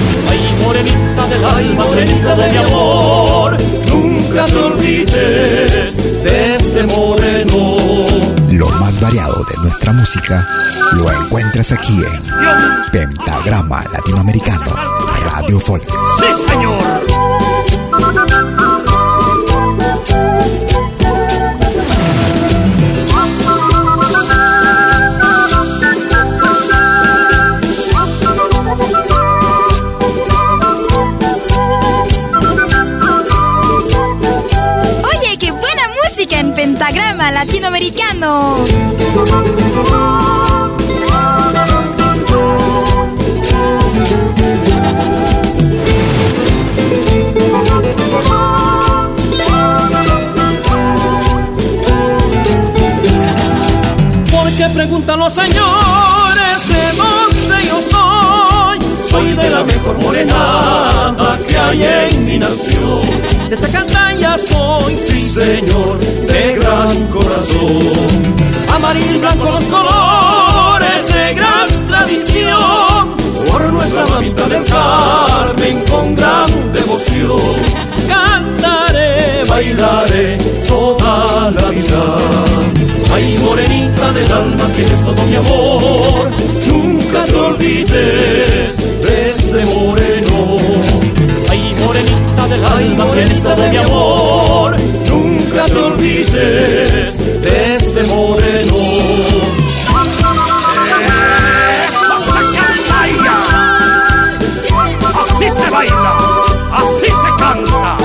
Morenita 0.62 1.26
del 1.28 1.44
alma, 1.44 1.84
morenita 1.84 2.34
de 2.34 2.50
mi 2.50 2.56
amor. 2.58 3.56
Nunca 3.88 4.46
te 4.46 4.56
olvides 4.56 5.96
de 5.96 6.54
este 6.54 6.82
moreno. 6.84 8.06
Lo 8.50 8.68
más 8.80 9.00
variado 9.00 9.44
de 9.44 9.56
nuestra 9.62 9.92
música 9.92 10.46
lo 10.92 11.10
encuentras 11.10 11.72
aquí 11.72 12.02
en 12.02 12.22
Pentagrama 12.92 13.84
Latinoamericano 13.92 14.74
Radio 15.24 15.60
Folk. 15.60 15.84
Sí, 16.18 16.26
señor. 16.48 16.99
Pentagrama 37.80 38.20
latinoamericano. 38.20 38.56
Porque 54.30 54.68
preguntan 54.74 55.18
los 55.18 55.32
señores 55.32 56.29
de 59.40 59.50
la 59.50 59.64
mejor 59.64 59.98
morenada 59.98 61.38
que 61.46 61.56
hay 61.56 61.82
en 61.82 62.24
mi 62.24 62.38
nación. 62.38 63.00
De 63.48 63.58
Chacaltaya 63.58 64.36
soy, 64.38 64.96
sí 65.08 65.22
señor, 65.22 65.98
de 65.98 66.54
gran 66.58 67.06
corazón. 67.08 68.10
Amarillo 68.74 69.14
y 69.14 69.18
blanco 69.18 69.50
los 69.50 69.64
colores 69.64 71.12
de 71.12 71.34
gran 71.34 71.68
tradición. 71.88 73.20
Por 73.48 73.62
nuestra 73.72 74.06
mamita 74.06 74.46
del 74.48 74.64
Carmen 74.64 75.84
con 75.90 76.14
gran 76.14 76.72
devoción. 76.72 77.54
Cantaré, 78.08 79.44
bailaré 79.48 80.38
toda 80.68 81.50
la 81.50 81.68
vida. 81.70 82.02
Ay, 83.12 83.38
morenita 83.42 84.12
del 84.12 84.32
alma, 84.32 84.66
que 84.74 84.82
eres 84.82 85.00
todo 85.04 85.22
mi 85.26 85.36
amor. 85.36 86.30
Nunca 86.68 87.22
te 87.24 87.34
olvides 87.34 88.79
de 89.52 89.64
moreno. 89.66 90.56
Ay, 91.50 91.74
morenita 91.80 92.48
del 92.48 92.64
alma, 92.64 93.10
que 93.12 93.22
eres 93.22 93.42
todo 93.42 93.68
mi 93.68 93.76
amor. 93.76 94.76
Nunca 95.08 95.64
te 95.66 95.76
olvides 95.76 97.42
de 97.42 97.74
este 97.74 98.04
moreno. 98.04 98.76
Así 105.20 105.50
se 105.50 105.70
baila, 105.70 106.12
así 106.72 107.06
se 107.06 107.30
canta. 107.38 107.96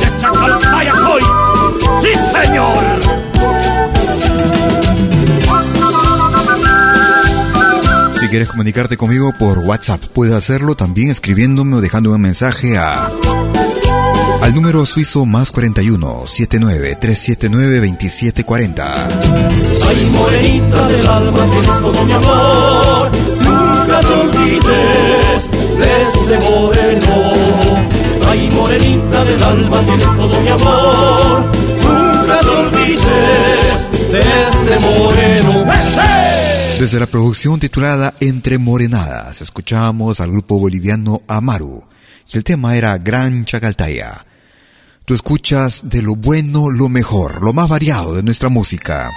De 0.00 0.16
Chacaltaya 0.16 0.92
soy, 0.94 1.22
sí 2.00 2.12
señor. 2.32 2.83
Quieres 8.34 8.48
comunicarte 8.48 8.96
conmigo 8.96 9.32
por 9.38 9.58
WhatsApp, 9.60 10.02
puedes 10.12 10.34
hacerlo 10.34 10.74
también 10.74 11.08
escribiéndome 11.08 11.76
o 11.76 11.80
dejándome 11.80 12.16
un 12.16 12.22
mensaje 12.22 12.76
a 12.76 13.08
al 14.42 14.54
número 14.56 14.84
suizo 14.86 15.24
más 15.24 15.52
41 15.52 16.24
79 16.26 16.96
379 17.00 17.76
2740. 17.76 19.06
Ay, 19.86 20.10
morenita 20.10 20.88
del 20.88 21.06
alma, 21.06 21.46
tienes 21.48 21.80
todo 21.80 22.04
mi 22.04 22.12
amor. 22.12 23.10
Nunca 23.38 24.00
te 24.00 24.12
olvides 24.14 25.50
de 25.78 26.02
este 26.02 26.50
moreno. 26.50 27.32
Ay, 28.26 28.48
morenita 28.50 29.24
del 29.26 29.42
alma, 29.44 29.80
tienes 29.82 30.16
todo 30.16 30.40
mi 30.40 30.48
amor. 30.48 31.44
Nunca 31.84 32.40
te 32.40 32.48
olvides 32.48 33.90
de 34.10 34.18
este 34.18 34.80
moreno. 34.80 36.13
Desde 36.78 36.98
la 36.98 37.06
producción 37.06 37.60
titulada 37.60 38.14
Entre 38.20 38.58
Morenadas, 38.58 39.40
escuchábamos 39.40 40.20
al 40.20 40.30
grupo 40.30 40.58
boliviano 40.58 41.22
Amaru 41.28 41.84
y 42.32 42.36
el 42.36 42.44
tema 42.44 42.76
era 42.76 42.98
Gran 42.98 43.44
Chacaltaya. 43.44 44.26
Tú 45.04 45.14
escuchas 45.14 45.88
de 45.88 46.02
lo 46.02 46.16
bueno 46.16 46.70
lo 46.70 46.88
mejor, 46.88 47.42
lo 47.42 47.52
más 47.52 47.70
variado 47.70 48.14
de 48.14 48.22
nuestra 48.22 48.48
música. 48.48 49.10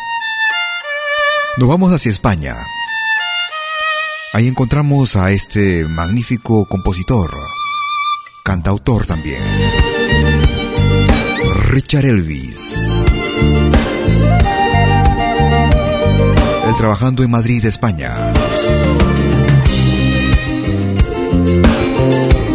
Nos 1.57 1.67
vamos 1.67 1.91
hacia 1.91 2.11
España. 2.11 2.55
Ahí 4.33 4.47
encontramos 4.47 5.15
a 5.15 5.31
este 5.31 5.83
magnífico 5.85 6.67
compositor, 6.69 7.31
cantautor 8.43 9.07
también, 9.07 9.41
Richard 11.71 12.05
Elvis. 12.05 13.16
Él 16.67 16.75
trabajando 16.75 17.23
en 17.23 17.31
Madrid, 17.31 17.65
España. 17.65 18.13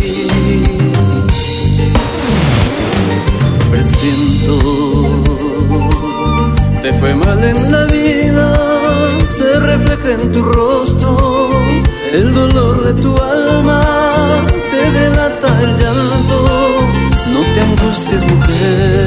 Presiento, 3.71 4.59
te 6.81 6.93
fue 6.99 7.15
mal 7.15 7.43
en 7.43 7.71
la 7.71 7.85
vida, 7.85 8.47
se 9.37 9.59
refleja 9.59 10.09
en 10.21 10.31
tu 10.31 10.41
rostro, 10.43 11.49
el 12.13 12.33
dolor 12.33 12.85
de 12.85 13.01
tu 13.01 13.11
alma 13.17 13.81
te 14.71 14.91
delata 14.91 15.47
el 15.61 15.71
llanto, 15.79 16.39
no 17.33 17.39
te 17.53 17.61
angusties 17.61 18.23
mujer. 18.31 19.06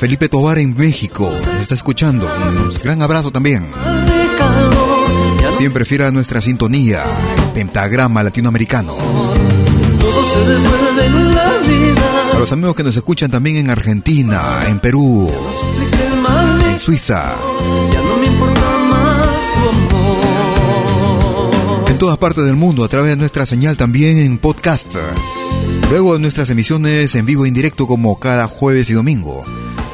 Felipe 0.00 0.30
Tobar 0.30 0.58
en 0.58 0.74
México. 0.78 1.30
Me 1.54 1.60
está 1.60 1.74
escuchando. 1.74 2.26
Gran 2.82 3.02
abrazo 3.02 3.30
también. 3.30 3.70
Siempre 5.58 5.84
fiel 5.84 6.04
a 6.04 6.10
nuestra 6.10 6.40
sintonía. 6.40 7.04
Pentagrama 7.52 8.22
latinoamericano. 8.22 8.96
A 12.34 12.38
los 12.38 12.50
amigos 12.50 12.74
que 12.74 12.82
nos 12.82 12.96
escuchan 12.96 13.30
también 13.30 13.56
en 13.56 13.68
Argentina, 13.68 14.60
en 14.68 14.80
Perú, 14.80 15.30
en 16.66 16.78
Suiza. 16.78 17.34
En 21.88 21.98
todas 21.98 22.16
partes 22.16 22.44
del 22.44 22.56
mundo, 22.56 22.84
a 22.84 22.88
través 22.88 23.10
de 23.10 23.16
nuestra 23.18 23.44
señal 23.44 23.76
también 23.76 24.16
en 24.16 24.38
podcast. 24.38 24.96
Luego 25.90 26.14
de 26.14 26.20
nuestras 26.20 26.48
emisiones 26.48 27.14
en 27.16 27.26
vivo 27.26 27.44
e 27.44 27.48
indirecto 27.48 27.86
como 27.86 28.18
cada 28.18 28.48
jueves 28.48 28.88
y 28.88 28.94
domingo 28.94 29.44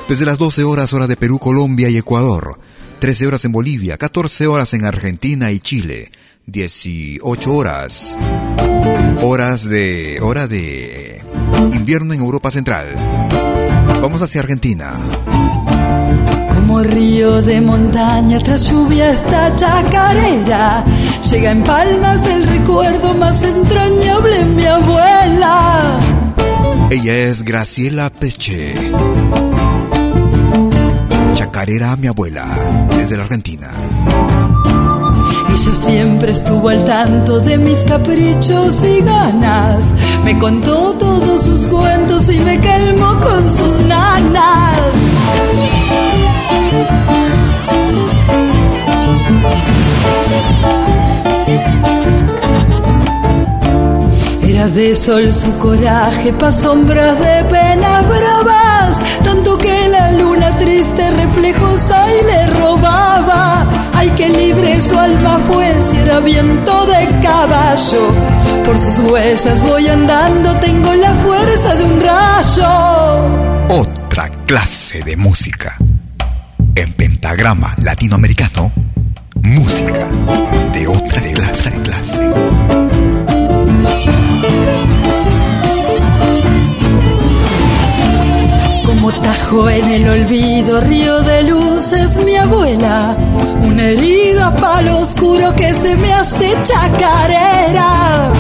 desde 0.09 0.25
las 0.25 0.39
12 0.39 0.65
horas 0.65 0.93
hora 0.93 1.07
de 1.07 1.17
Perú, 1.17 1.39
Colombia 1.39 1.89
y 1.89 1.97
Ecuador, 1.97 2.59
13 3.01 3.27
horas 3.27 3.45
en 3.45 3.53
Bolivia, 3.53 3.97
14 3.97 4.47
horas 4.47 4.73
en 4.75 4.85
Argentina 4.85 5.51
y 5.51 5.61
Chile, 5.61 6.11
18 6.47 7.53
horas 7.53 8.17
horas 9.23 9.65
de 9.69 10.19
hora 10.23 10.47
de 10.47 11.23
invierno 11.73 12.15
en 12.15 12.21
Europa 12.21 12.51
Central. 12.51 12.95
Vamos 14.01 14.23
hacia 14.23 14.41
Argentina. 14.41 14.93
Como 16.55 16.83
río 16.83 17.43
de 17.43 17.61
montaña 17.61 18.39
tras 18.41 18.69
lluvia 18.69 19.11
esta 19.11 19.55
chacarera, 19.57 20.85
llega 21.31 21.51
en 21.51 21.63
palmas 21.65 22.27
el 22.27 22.47
recuerdo 22.47 23.15
más 23.15 23.43
entrañable 23.43 24.45
mi 24.45 24.65
abuela. 24.65 26.01
Ella 26.91 27.17
es 27.17 27.43
Graciela 27.43 28.11
Peche 28.11 28.75
chacarera 31.57 31.93
a 31.93 31.97
mi 31.97 32.07
abuela, 32.07 32.45
desde 32.99 33.17
la 33.17 33.23
Argentina. 33.23 33.69
Ella 35.49 35.75
siempre 35.75 36.33
estuvo 36.33 36.69
al 36.69 36.85
tanto 36.85 37.41
de 37.41 37.57
mis 37.57 37.83
caprichos 37.85 38.85
y 38.85 39.01
ganas. 39.01 39.95
Me 40.23 40.39
contó 40.39 40.93
todos 40.99 41.45
sus 41.45 41.67
cuentos 41.67 42.29
y 42.29 42.39
me 42.41 42.61
calmó 42.61 43.19
con 43.21 43.51
sus 43.51 43.81
nanas. 43.89 44.77
días 54.43 54.75
de 54.75 54.95
sol 54.95 55.33
su 55.33 55.57
coraje 55.59 56.33
pa' 56.35 56.53
sombras 56.53 57.19
de 57.19 57.45
penas 57.45 58.05
bravas, 58.09 59.01
tanto 59.25 59.57
que 59.59 59.89
la 59.89 60.13
triste 60.59 61.11
reflejos 61.11 61.91
ahí 61.91 62.17
le 62.25 62.47
robaba. 62.59 63.67
Ay, 63.95 64.11
que 64.11 64.29
libre 64.29 64.81
su 64.81 64.99
alma 64.99 65.41
fue 65.51 65.75
si 65.81 65.99
era 65.99 66.21
viento 66.21 66.87
de 66.87 67.21
caballo. 67.21 68.13
Por 68.65 68.79
sus 68.79 68.99
huellas 69.01 69.63
voy 69.63 69.89
andando, 69.89 70.55
tengo 70.57 70.95
la 70.95 71.15
fuerza 71.15 71.75
de 71.75 71.85
un 71.85 72.01
rayo. 72.01 73.81
Otra 73.81 74.29
clase 74.47 75.03
de 75.03 75.17
música. 75.17 75.77
En 76.75 76.93
pentagrama 76.93 77.75
latinoamericano, 77.83 78.73
música 79.43 80.09
de 80.73 80.87
otra 80.87 81.17
clase. 81.83 82.86
En 89.29 89.89
el 89.89 90.09
olvido, 90.09 90.81
río 90.83 91.21
de 91.23 91.43
luz 91.45 91.91
es 91.93 92.17
mi 92.25 92.37
abuela. 92.37 93.17
Una 93.63 93.83
herida 93.85 94.55
palo 94.55 95.01
oscuro 95.01 95.55
que 95.55 95.75
se 95.75 95.97
me 95.97 96.13
hace 96.13 96.57
chacarera. 96.63 98.33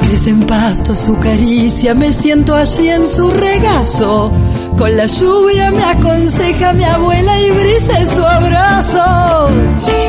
Crece 0.00 0.30
en 0.30 0.40
pasto 0.46 0.94
su 0.94 1.18
caricia, 1.18 1.94
me 1.94 2.12
siento 2.12 2.54
allí 2.54 2.88
en 2.88 3.06
su 3.06 3.30
regazo. 3.30 4.32
Con 4.76 4.96
la 4.96 5.06
lluvia 5.06 5.70
me 5.70 5.84
aconseja 5.84 6.72
mi 6.72 6.84
abuela 6.84 7.40
y 7.40 7.50
brisa 7.50 8.06
su 8.06 8.24
abrazo. 8.24 10.05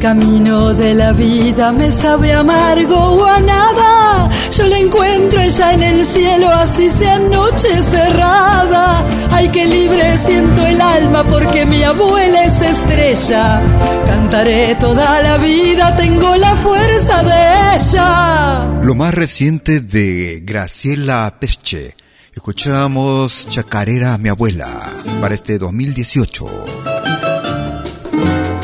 Camino 0.00 0.72
de 0.72 0.94
la 0.94 1.12
vida 1.12 1.72
me 1.72 1.92
sabe 1.92 2.32
amargo 2.32 2.96
o 2.96 3.26
a 3.26 3.38
nada, 3.40 4.30
yo 4.50 4.66
la 4.66 4.78
encuentro 4.78 5.40
ella 5.40 5.74
en 5.74 5.82
el 5.82 6.06
cielo, 6.06 6.48
así 6.48 6.90
sea 6.90 7.18
noche 7.18 7.68
cerrada. 7.82 9.06
Ay, 9.30 9.48
que 9.50 9.66
libre 9.66 10.18
siento 10.18 10.64
el 10.64 10.80
alma 10.80 11.26
porque 11.26 11.66
mi 11.66 11.82
abuela 11.82 12.44
es 12.44 12.60
estrella. 12.60 13.62
Cantaré 14.06 14.74
toda 14.76 15.22
la 15.22 15.36
vida, 15.36 15.94
tengo 15.96 16.34
la 16.36 16.56
fuerza 16.56 17.22
de 17.22 17.76
ella. 17.76 18.80
Lo 18.82 18.94
más 18.94 19.12
reciente 19.14 19.80
de 19.80 20.40
Graciela 20.42 21.36
Pesce. 21.38 21.94
Escuchamos 22.34 23.48
Chacarera 23.50 24.16
mi 24.16 24.30
abuela 24.30 24.90
para 25.20 25.34
este 25.34 25.58
2018. 25.58 26.89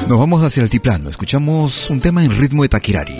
Nos 0.08 0.20
vamos 0.20 0.40
hacia 0.44 0.60
el 0.60 0.66
altiplano. 0.66 1.10
Escuchamos 1.10 1.90
un 1.90 2.00
tema 2.00 2.24
en 2.24 2.30
ritmo 2.30 2.62
de 2.62 2.68
Taquirari. 2.68 3.16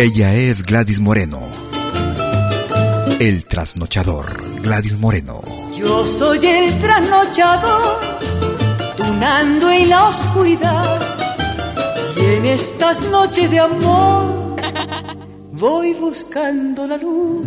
Ella 0.00 0.34
es 0.34 0.64
Gladys 0.64 0.98
Moreno. 0.98 1.40
El 3.20 3.44
trasnochador, 3.44 4.42
Gladys 4.62 4.98
Moreno. 4.98 5.40
Yo 5.76 6.06
soy 6.08 6.44
el 6.44 6.76
trasnochador, 6.80 8.00
tunando 8.96 9.70
en 9.70 9.88
la 9.90 10.08
oscuridad. 10.08 11.00
Y 12.16 12.24
en 12.24 12.46
estas 12.46 13.00
noches 13.00 13.48
de 13.48 13.60
amor 13.60 14.56
voy 15.52 15.94
buscando 15.94 16.84
la 16.84 16.96
luz 16.96 17.46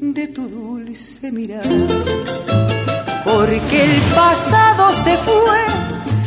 de 0.00 0.26
tu 0.28 0.46
dulce 0.46 1.32
mirada. 1.32 2.75
Porque 3.26 3.84
el 3.84 4.00
pasado 4.14 4.94
se 5.04 5.16
fue 5.18 5.66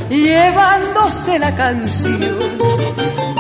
llevándose 0.10 1.39
la 1.39 1.56
canción 1.56 2.30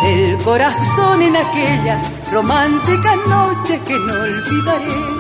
del 0.01 0.37
corazón 0.43 1.21
en 1.21 1.35
aquellas 1.35 2.03
románticas 2.31 3.17
noches 3.27 3.79
que 3.85 3.93
no 3.93 4.13
olvidaré. 4.13 5.19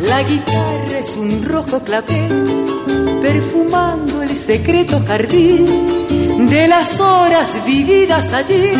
La 0.00 0.22
guitarra 0.22 0.98
es 0.98 1.16
un 1.16 1.44
rojo 1.44 1.80
clavel, 1.80 3.18
perfumando 3.22 4.22
el 4.22 4.36
secreto 4.36 5.02
jardín 5.06 6.48
de 6.48 6.68
las 6.68 7.00
horas 7.00 7.64
vividas 7.64 8.32
ayer, 8.32 8.76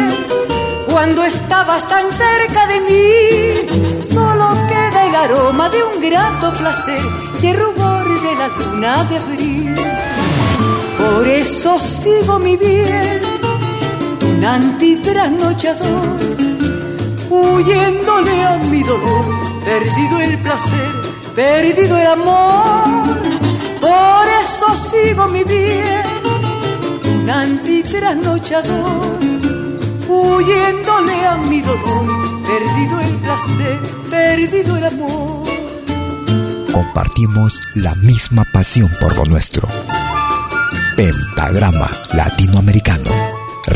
cuando 0.87 1.25
estabas 1.25 1.89
tan 1.89 2.05
cerca 2.13 2.67
de 2.67 2.81
mí. 2.81 4.05
Solo 4.05 4.53
queda 4.69 5.07
el 5.07 5.15
aroma 5.15 5.69
de 5.71 5.83
un 5.83 6.01
grato 6.03 6.53
placer 6.53 7.26
el 7.43 7.57
rubor 7.57 8.21
de 8.23 8.35
la 8.35 8.49
luna 8.49 9.05
de 9.05 9.17
abril. 9.19 9.75
Por 10.99 11.29
eso 11.29 11.79
sigo 11.81 12.39
mi 12.39 12.57
bien, 12.57 13.21
tunante 14.19 14.97
trasnochador, 15.03 16.19
huyéndole 17.29 18.43
a 18.43 18.57
mi 18.71 18.83
dolor, 18.83 19.25
perdido 19.65 20.21
el 20.21 20.39
placer, 20.41 20.91
perdido 21.35 21.99
el 21.99 22.07
amor. 22.07 23.05
Por 23.81 24.27
eso 24.43 24.91
sigo 24.91 25.27
mi 25.29 25.45
bien, 25.45 26.03
tunante 27.03 27.83
trasnochador, 27.83 29.19
huyéndole 30.09 31.27
a 31.27 31.37
mi 31.37 31.61
dolor, 31.61 32.43
perdido 32.47 33.01
el 33.01 33.15
placer, 33.17 33.79
perdido 34.11 34.77
el 34.79 34.85
amor 34.85 35.36
compartimos 36.77 37.63
la 37.73 37.95
misma 37.95 38.45
pasión 38.53 38.91
por 39.01 39.17
lo 39.17 39.25
nuestro. 39.25 39.67
Pentagrama 40.95 41.89
Latinoamericano, 42.13 43.11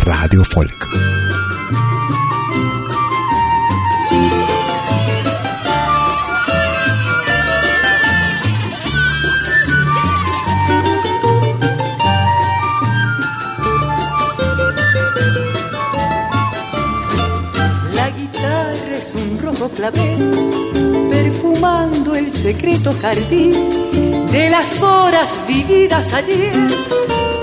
Radio 0.04 0.44
Folk. 0.44 0.86
La 17.94 18.10
guitarra 18.10 18.98
es 18.98 19.14
un 19.14 19.38
rojo 19.42 19.70
clavel 19.70 20.39
secreto 22.42 22.94
jardín 23.02 23.52
de 24.32 24.48
las 24.48 24.80
horas 24.82 25.28
vividas 25.46 26.12
ayer, 26.14 26.52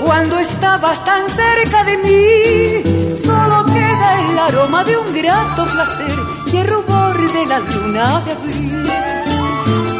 cuando 0.02 0.38
estabas 0.40 1.04
tan 1.04 1.28
cerca 1.30 1.84
de 1.84 1.98
mí. 1.98 3.16
Solo 3.16 3.64
queda 3.66 4.30
el 4.30 4.38
aroma 4.38 4.82
de 4.84 4.96
un 4.96 5.14
grato 5.14 5.66
placer 5.66 6.18
y 6.52 6.56
el 6.56 6.66
rubor 6.66 7.32
de 7.32 7.46
la 7.46 7.58
luna 7.60 8.20
de 8.24 8.32
abril. 8.32 8.92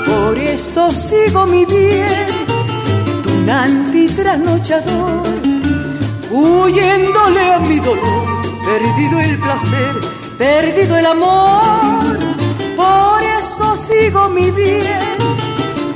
Por 0.06 0.38
eso 0.38 0.92
sigo 0.92 1.46
mi 1.46 1.64
bien, 1.64 2.26
tunante 3.22 4.08
trasnochador, 4.16 5.22
huyéndole 6.30 7.52
a 7.52 7.58
mi 7.60 7.78
dolor, 7.78 8.26
perdido 8.64 9.20
el 9.20 9.38
placer, 9.38 9.94
perdido 10.38 10.96
el 10.96 11.06
amor. 11.06 11.97
Mi 14.08 14.50
bien, 14.52 14.86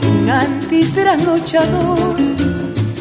un 0.04 0.28
antitrasnochador, 0.28 2.14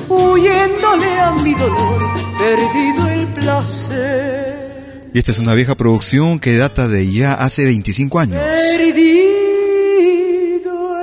huyéndole 0.07 1.19
a 1.19 1.31
mi 1.31 1.53
dolor, 1.53 2.01
perdido 2.39 3.09
el 3.09 3.27
placer. 3.27 5.09
Y 5.13 5.19
esta 5.19 5.33
es 5.33 5.39
una 5.39 5.53
vieja 5.53 5.75
producción 5.75 6.39
que 6.39 6.55
data 6.55 6.87
de 6.87 7.11
ya 7.11 7.33
hace 7.33 7.65
25 7.65 8.19
años. 8.19 8.37
Perdido 8.77 9.01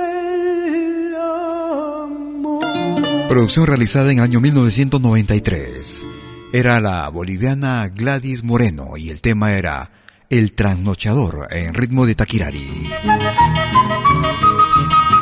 el 0.07 1.13
amor. 1.15 2.65
Producción 3.27 3.67
realizada 3.67 4.11
en 4.11 4.17
el 4.17 4.23
año 4.23 4.41
1993. 4.41 6.03
Era 6.51 6.81
la 6.81 7.07
boliviana 7.09 7.87
Gladys 7.93 8.43
Moreno 8.43 8.97
y 8.97 9.11
el 9.11 9.21
tema 9.21 9.53
era 9.53 9.91
El 10.29 10.53
trasnochador 10.53 11.47
en 11.49 11.73
ritmo 11.73 12.05
de 12.05 12.13
Taquirari. 12.13 12.87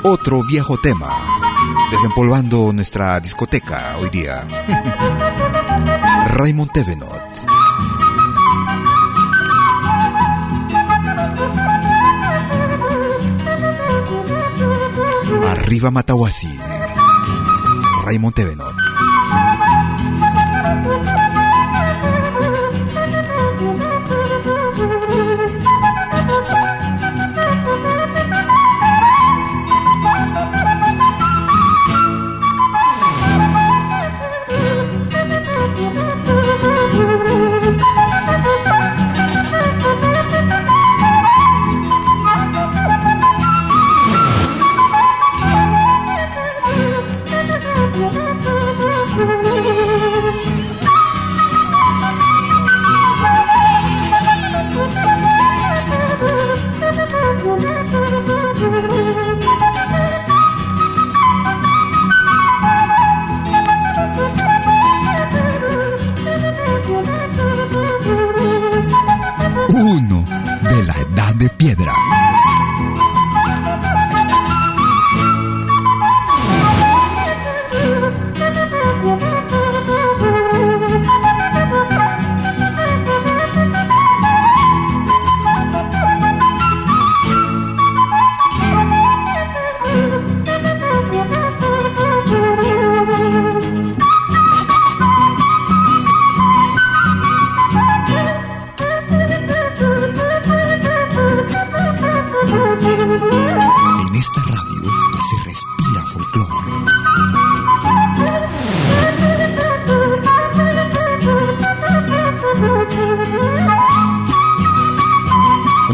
Otro 0.04 0.44
viejo 0.44 0.78
tema, 0.82 1.10
desempolvando 1.90 2.74
nuestra 2.74 3.18
discoteca 3.22 3.96
hoy 4.02 4.10
día. 4.10 4.46
Raymond 6.36 6.72
Tevenot. 6.74 7.24
Arriba 15.52 15.90
Matahuasi. 15.90 16.60
Raymond 18.04 18.36
Tevenot. 18.36 18.76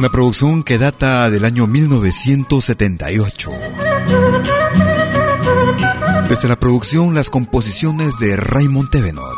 Una 0.04 0.12
producción 0.12 0.64
que 0.64 0.78
data 0.78 1.30
del 1.30 1.46
año 1.46 1.66
1978. 1.66 3.52
Desde 6.28 6.50
la 6.50 6.60
producción, 6.60 7.16
las 7.16 7.30
composiciones 7.30 8.12
de 8.20 8.36
Raymond 8.36 8.90
Tevenot. 8.90 9.38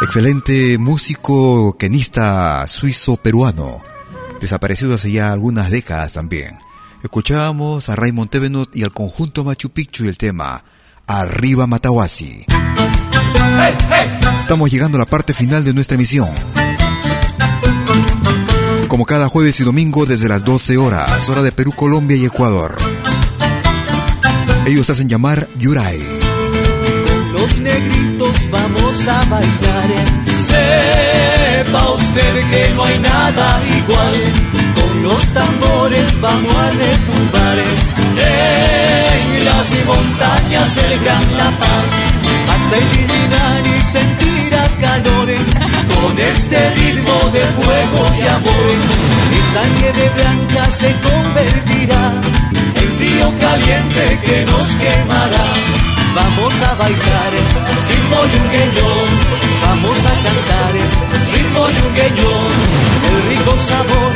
Excelente 0.00 0.78
músico 0.78 1.76
quenista 1.76 2.64
suizo-peruano, 2.68 3.82
desaparecido 4.40 4.94
hace 4.94 5.10
ya 5.10 5.32
algunas 5.32 5.72
décadas 5.72 6.12
también. 6.12 6.56
Escuchábamos 7.02 7.88
a 7.88 7.96
Raymond 7.96 8.30
Tevenot 8.30 8.76
y 8.76 8.84
al 8.84 8.92
conjunto 8.92 9.42
Machu 9.42 9.70
Picchu 9.70 10.04
y 10.04 10.08
el 10.08 10.18
tema 10.18 10.62
Arriba 11.08 11.66
Matahuasi. 11.66 12.46
Estamos 14.38 14.70
llegando 14.70 14.98
a 14.98 15.00
la 15.00 15.06
parte 15.06 15.34
final 15.34 15.64
de 15.64 15.74
nuestra 15.74 15.96
emisión. 15.96 16.61
Como 18.92 19.06
cada 19.06 19.30
jueves 19.30 19.58
y 19.58 19.64
domingo 19.64 20.04
desde 20.04 20.28
las 20.28 20.44
12 20.44 20.76
horas, 20.76 21.26
hora 21.30 21.40
de 21.40 21.50
Perú, 21.50 21.72
Colombia 21.74 22.14
y 22.14 22.26
Ecuador. 22.26 22.76
Ellos 24.66 24.90
hacen 24.90 25.08
llamar 25.08 25.48
Yurai. 25.56 25.98
Los 27.32 27.58
negritos 27.60 28.50
vamos 28.50 29.08
a 29.08 29.24
bailar. 29.30 29.90
Sepa 30.46 31.90
usted 31.92 32.50
que 32.50 32.74
no 32.74 32.84
hay 32.84 32.98
nada 32.98 33.62
igual. 33.78 34.22
Con 34.74 35.02
los 35.04 35.24
tambores 35.32 36.20
vamos 36.20 36.54
a 36.54 36.70
retumbar 36.72 37.58
en 38.18 39.44
las 39.46 39.86
montañas 39.86 40.76
del 40.76 41.00
Gran 41.02 41.36
La 41.38 41.50
Paz. 41.58 41.88
Hasta 42.52 42.76
iluminar 42.76 43.66
y 43.66 43.84
sentir 43.84 44.54
a 44.54 44.68
con 46.02 46.18
este 46.18 46.58
ritmo 46.74 47.16
de 47.32 47.44
fuego 47.58 48.00
y 48.18 48.26
amor. 48.26 48.76
Esa 49.40 49.62
nieve 49.78 50.10
blanca 50.16 50.70
se 50.70 50.90
convertirá 51.08 52.12
en 52.80 52.98
río 52.98 53.28
caliente 53.38 54.18
que 54.24 54.44
nos 54.50 54.66
quemará. 54.82 55.46
Vamos 56.14 56.54
a 56.68 56.74
bailar 56.74 57.32
ritmo 57.88 58.18
yungueño, 58.32 58.90
vamos 59.64 59.98
a 59.98 60.14
cantar 60.24 60.72
ritmo 61.34 61.62
yungueño, 61.78 62.30
el 63.08 63.18
rico 63.30 63.54
sabor, 63.68 64.12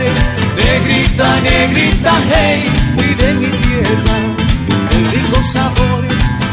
negrita, 0.56 1.40
negrita, 1.40 2.12
hey, 2.32 2.62
y 2.98 3.14
de 3.14 3.34
mi 3.34 3.48
tierra, 3.64 4.16
el 4.96 5.10
rico 5.12 5.42
sabor, 5.42 6.04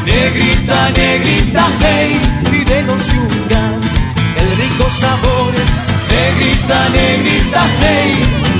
negrita, 0.05 0.89
negrita, 0.91 1.67
hey, 1.81 2.21
y 2.51 2.63
de 2.63 2.83
los 2.83 3.01
yungas, 3.07 3.62
el 4.73 4.79
rico 4.79 4.89
sabor, 4.91 5.53
negrita, 6.09 6.89
negrita, 6.89 7.65
hey, 7.79 8.13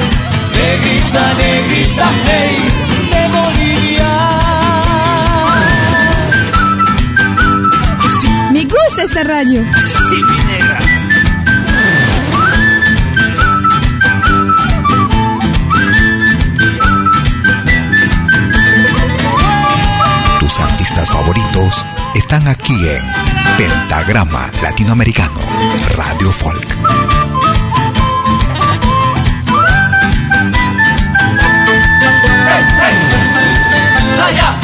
negrita, 0.56 1.34
negrita, 1.34 2.10
hey, 2.26 2.56
esta 9.14 9.28
radio. 9.32 9.62
Sí, 10.08 10.16
mi 10.16 10.44
negra. 10.44 10.78
Tus 20.40 20.58
artistas 20.58 21.08
favoritos 21.10 21.84
están 22.16 22.48
aquí 22.48 22.88
en 22.88 23.04
Pentagrama 23.56 24.50
Latinoamericano 24.62 25.40
Radio 25.96 26.32
Folk. 26.32 26.66
Zaya. 34.16 34.56
Hey, 34.58 34.63